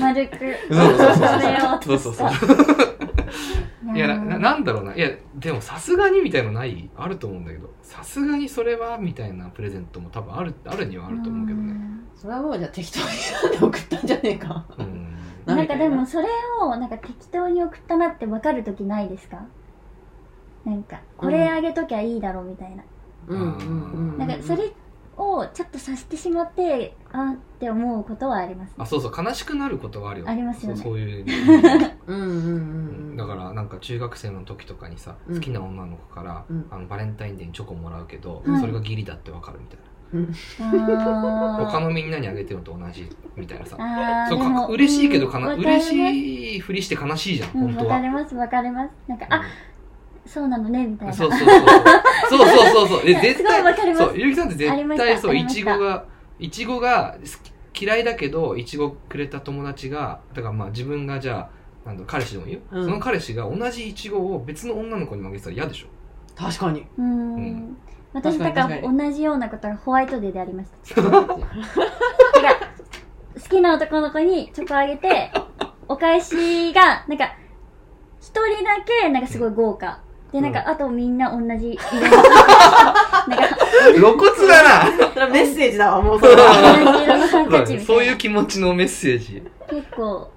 [0.00, 0.36] 丸く。
[0.70, 1.98] そうそうそうそう。
[1.98, 2.28] そうそう
[3.92, 4.94] いやなななんだろうな。
[4.94, 6.88] いやでもさすがにみたいのない？
[6.96, 7.68] あると思うんだけど。
[7.82, 11.74] さすがにそれはみたいなプレゼントも多分あるあるにはあると思うけどね。
[12.14, 14.64] それはもうじゃあ適当に選んで送ったんじゃねえか。
[14.78, 14.84] うん。
[14.84, 15.06] うん
[15.46, 16.28] なんかでもそれ
[16.60, 19.46] をなんか適当に送ったなって分かる時ないですか？
[20.64, 22.84] なんかこれあげときゃいいだろうみたいな、
[23.26, 23.56] うんうん
[24.12, 24.18] うん。
[24.18, 24.70] なんかそれ
[25.20, 30.26] をちょっとさしてしまってあって思うことはありますあそうそう悲しくなることがあるよ。
[30.28, 30.76] ありますよね。
[30.76, 31.26] そうそういう
[32.06, 32.36] うんうんうん
[33.10, 33.16] うん。
[33.16, 35.34] だからなんか中学生の時とかにさうん。
[35.34, 36.66] 好きな女の子から、うん。
[36.70, 39.82] あのバレンタインデーにチョコもらうけど、はいそれが義理だってわかるみたいあ
[40.16, 43.76] な他ーのみんなにあげてるのと同じみたいなさ。
[44.28, 44.36] そ
[44.68, 47.96] う嬉しいけどかな、うん嬉しいふりして悲しいじゃん、うんわ本当は。
[47.96, 48.90] かりますわかります。
[49.06, 49.42] なんかあ
[50.26, 51.12] そうなのねみたいな。
[51.14, 51.48] そうそうそう
[52.36, 52.98] そうそうそうそう。
[53.00, 56.04] そうで絶対そうゆうきさんって絶対そういちごが
[56.38, 57.26] いちごが好
[57.72, 61.48] き嫌いだけどいちごくれた友達がだからまあ自分がじゃ
[61.84, 62.84] あなんだ彼氏でもいいよ、うん。
[62.84, 65.86] その彼氏が同じいちごを別の女の子にもあげてたら嫌でしょ。
[66.36, 66.86] 確かに。
[66.98, 67.34] うーん。
[67.34, 67.76] うん。
[68.12, 71.02] 私だからに同じようなことがホワイトデーでありました。
[73.40, 75.32] 好きな男の子にチョコあげて
[75.88, 77.34] お返しがなんか
[78.20, 80.00] 一人だけなんかすごい豪華
[80.32, 81.72] でなんか、あとみんな同じ。
[81.72, 83.56] 色 のなんか
[83.94, 85.08] 露骨だな。
[85.12, 86.20] それはメッセージだわ もう。
[86.20, 87.82] それは同じ色のハンカチみたいな。
[87.82, 89.42] そういう気持ちのメッセージ。
[89.68, 90.30] 結構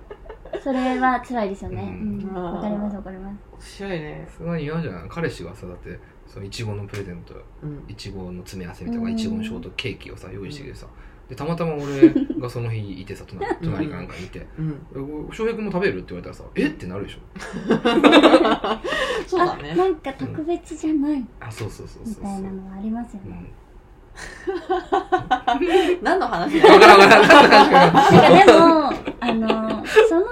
[0.64, 1.82] それは辛いですよね。
[1.82, 2.20] ううん。
[2.32, 3.34] んわ、かりますわかります。
[3.52, 4.28] 面白いね。
[4.36, 7.84] すごい嫌じゃない彼氏がさだってそのいちごのプレゼントうん。
[7.88, 10.88] いちごの詰め合わせみたいなうんいちごのショートケーキをさ用意してくれてさ
[11.30, 14.46] でたまたま俺がその日いてさ隣隣かなんかにいて。
[14.60, 16.68] うん「翔平君も食べる?」って言われたらさ「え？
[16.68, 17.20] っ?」てなるでしょ。
[19.28, 19.72] そうだね。
[19.72, 21.26] あなんか特別じゃない。
[21.40, 22.34] あそうそうそうみそうそう。
[22.34, 23.54] たいなのはありますよね、うん。
[26.04, 26.74] 何の話だよ。
[26.74, 28.60] わからんわからん確かなんかでも、
[29.22, 30.26] あの、その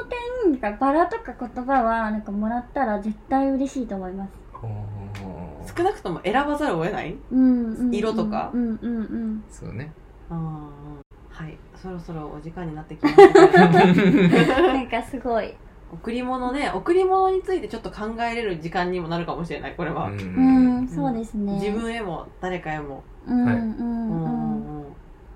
[0.43, 4.29] 点、なんかバラとか言葉は、なんかもらったら絶対嬉しいと思います。
[4.31, 7.15] に少なくとも選ばざるを得ない？
[7.31, 7.95] うん、うんうん。
[7.95, 8.97] 色とかうんうん。
[8.97, 9.43] うん。
[9.49, 9.91] そうね
[10.35, 11.57] はい。
[11.81, 13.23] そろそろお時間になってきました
[14.73, 15.53] なんかすごい。
[15.93, 16.71] 贈り物ね。
[16.73, 19.75] 贈り物についてちょっと考えれる時間にもなるかもしれない。
[19.75, 21.59] これは、ううんん、そうですね。
[21.59, 23.55] 自分へも誰かへも、うん、はい。
[23.55, 24.81] うん、ううん。
[24.87, 24.95] ん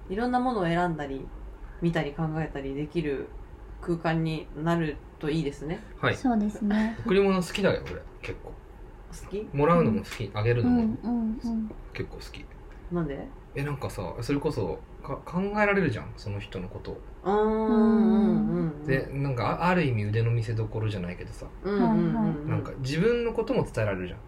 [0.09, 1.19] いろんなものを選んだり
[1.81, 3.25] 見たり考えたりできる
[3.81, 5.79] 空間になるといいですね。
[6.01, 6.15] はい。
[6.15, 6.95] そうですね。
[7.05, 8.49] 贈り物好きだよ俺結構。
[8.49, 8.55] 好
[9.29, 9.43] き？
[9.57, 11.69] もらうのも好きあげるうん、のもうん、うん。
[11.93, 12.45] 結構好き。
[12.93, 13.17] なんで？
[13.55, 16.91] えなんかさそれこそか考えられるじゃんその人のこと。
[16.91, 18.85] をうーんうんうんうん。
[18.85, 21.45] でなんかあある意味腕の見せ所じゃないけどさ。
[21.63, 24.19] うんうんうんなんか自分のことも伝えられるじゃん。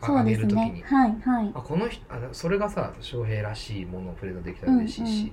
[0.00, 0.72] あそうですあげる時に。
[0.74, 1.52] ねはい、はい。
[1.54, 5.32] あこの人あそれがさ翔平らしいものをプレゼントできたら嬉しいし、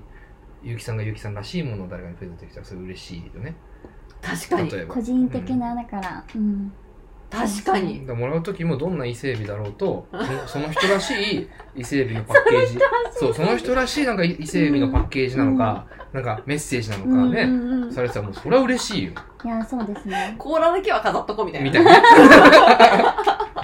[0.64, 3.56] ゆうきさんがゆうきさんらしいものを誰かにプレゼントできたらそれ嬉しいよね。
[4.22, 4.88] 確かに。
[4.88, 6.74] 個人的な、だから、うん。
[7.30, 8.02] 確かに。
[8.02, 12.80] もらう時もどんな伊勢海老だろうとその その人らしい伊勢海老のパッケージ。
[13.14, 17.92] そうその人らしいなんか伊勢海老のパッケージなのか、なんかメッセージなのかうん、ね、うん、うん。
[17.92, 19.12] されてたらもうそれは嬉しいよ。
[19.44, 20.36] いや、そうですね。
[20.38, 21.70] 甲羅だけは飾っとこうみたいな。
[21.70, 21.92] みたいな。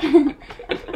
[0.01, 0.37] ね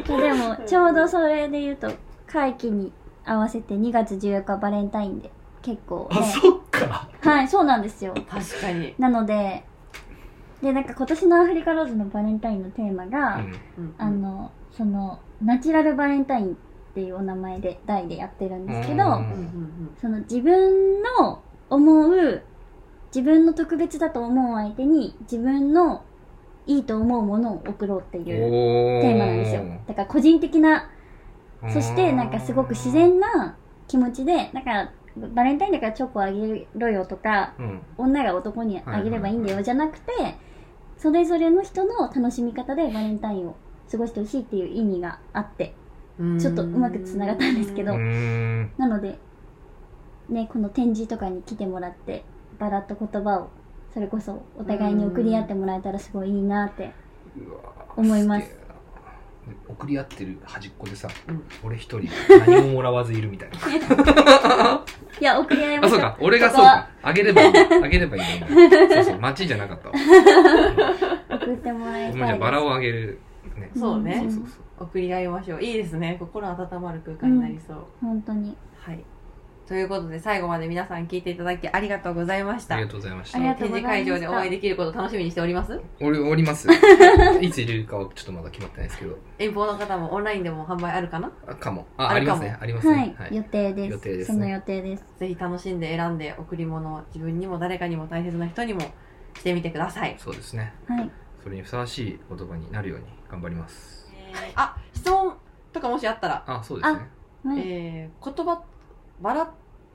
[0.08, 1.92] でも、ちょうどそれで言うと、
[2.28, 2.92] 会期に
[3.26, 6.20] 合わせて2月14日バレンタインで、結構、ね。
[6.20, 7.08] あそっか。
[7.22, 8.14] はい、そうなんですよ。
[8.30, 9.64] 確かに、なので、
[10.62, 13.42] で、なんか今年のアフリカローズのバレンタインのテーマが、
[13.98, 16.56] あの、その、ナチュラルバレンタインっ
[16.94, 19.04] ていうお名前で、題でやってるんですけど、
[20.02, 22.42] その自分の思う、
[23.14, 26.04] 自分の特別だと思う相手に、自分の
[26.68, 29.64] いいと思うものを送ろうっていうおテーマなんですよ。
[29.88, 30.90] だから個人的な、
[31.70, 33.56] そしてなんかすごく自然な
[33.88, 34.92] 気持ちで、なんか、
[35.34, 37.82] バレンタインだからチョコあげろよとか、うん。
[37.98, 40.12] 女が男にあげればいいんだよじゃなくて、
[40.98, 43.56] それぞれの人の楽しみ方でバレンタインを
[43.92, 45.74] 過ごしてほしいっていう意味があって
[46.20, 46.40] うん。
[46.40, 47.98] ちょっとうまくつながったんですけど
[48.78, 49.20] なので
[50.30, 52.24] ねこの展示とかに来てもらって
[52.58, 53.50] バラと言葉を
[53.94, 56.92] それこそお互いに送り合ってもらえたらすごいいいなって
[57.96, 58.65] 思います
[59.68, 61.44] 送り合ってる端っこでさ、うん。
[61.64, 62.10] 俺一人
[62.46, 63.56] 何ももらわずいるみたいな。
[65.20, 66.18] いや送り合いましょあそうか。
[66.20, 66.88] 俺がそうか。
[67.02, 67.54] あげればいい。
[67.84, 68.48] あげればいいんだ
[68.96, 69.20] そうそう。
[69.20, 69.96] 街じゃなかったわ。
[71.30, 73.20] 送ってもらいたいじゃあバラをあげる
[73.58, 73.72] ね。
[73.76, 74.16] そうね。
[74.20, 74.84] そうそうそう。
[74.84, 75.62] 送り合いましょう。
[75.62, 76.18] いいですね。
[76.20, 78.58] 心温まる空間になりそう、本当に。
[78.78, 79.04] はい
[79.68, 82.76] ということで最後まで皆さん聞いていただきありがとうございました。
[82.76, 83.40] ありがとうございました。
[83.40, 85.82] 展示会場でお会いできることを楽しみにしております。
[86.00, 86.68] 俺おります。
[87.42, 89.18] いついるかはちょっとまだ決まってないですけど。
[89.40, 91.32] 遠方の方もオンラインでも販売あるかな？
[91.48, 91.88] あかも。
[91.98, 92.56] あありますね。
[92.62, 93.92] ありますはねい、予定です。
[93.94, 94.36] 予定ですね。
[94.36, 95.06] その予定です。
[95.18, 98.82] ぜひ楽しんで選んで贈り物を自分にも誰かにも大切な人にも
[99.36, 100.16] してみてください。
[100.20, 100.74] そうですね。
[100.88, 101.10] はい。
[101.42, 104.14] それにふさわしい言葉になるように頑張ります。
[104.16, 105.36] えーあ質問
[105.74, 107.00] とかもしあったら、あそうですね。
[107.46, 107.60] はい。
[107.68, 108.62] えー言葉
[109.22, 109.50] バラ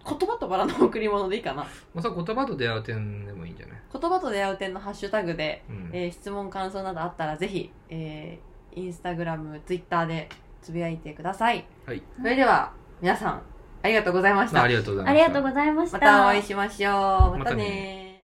[0.08, 1.62] 言葉とバラの贈り物でいいかな。
[1.62, 5.90] まあ、それ言葉と出会う点でもいいんじゃない、言葉と出会う点のハッシュタグで、うん。
[5.92, 10.28] えー質問感想などあったらぜひ、えーインスタグラムツイッターで
[10.62, 11.66] つぶやいてください。
[11.86, 13.42] はい、それでは皆さん
[13.82, 14.58] ありがとうございました。
[14.58, 15.26] まあ、ありがとうございまあした。
[15.26, 15.98] りがとうございました。
[15.98, 16.92] またお会いしましょう。
[16.92, 18.09] またまたねね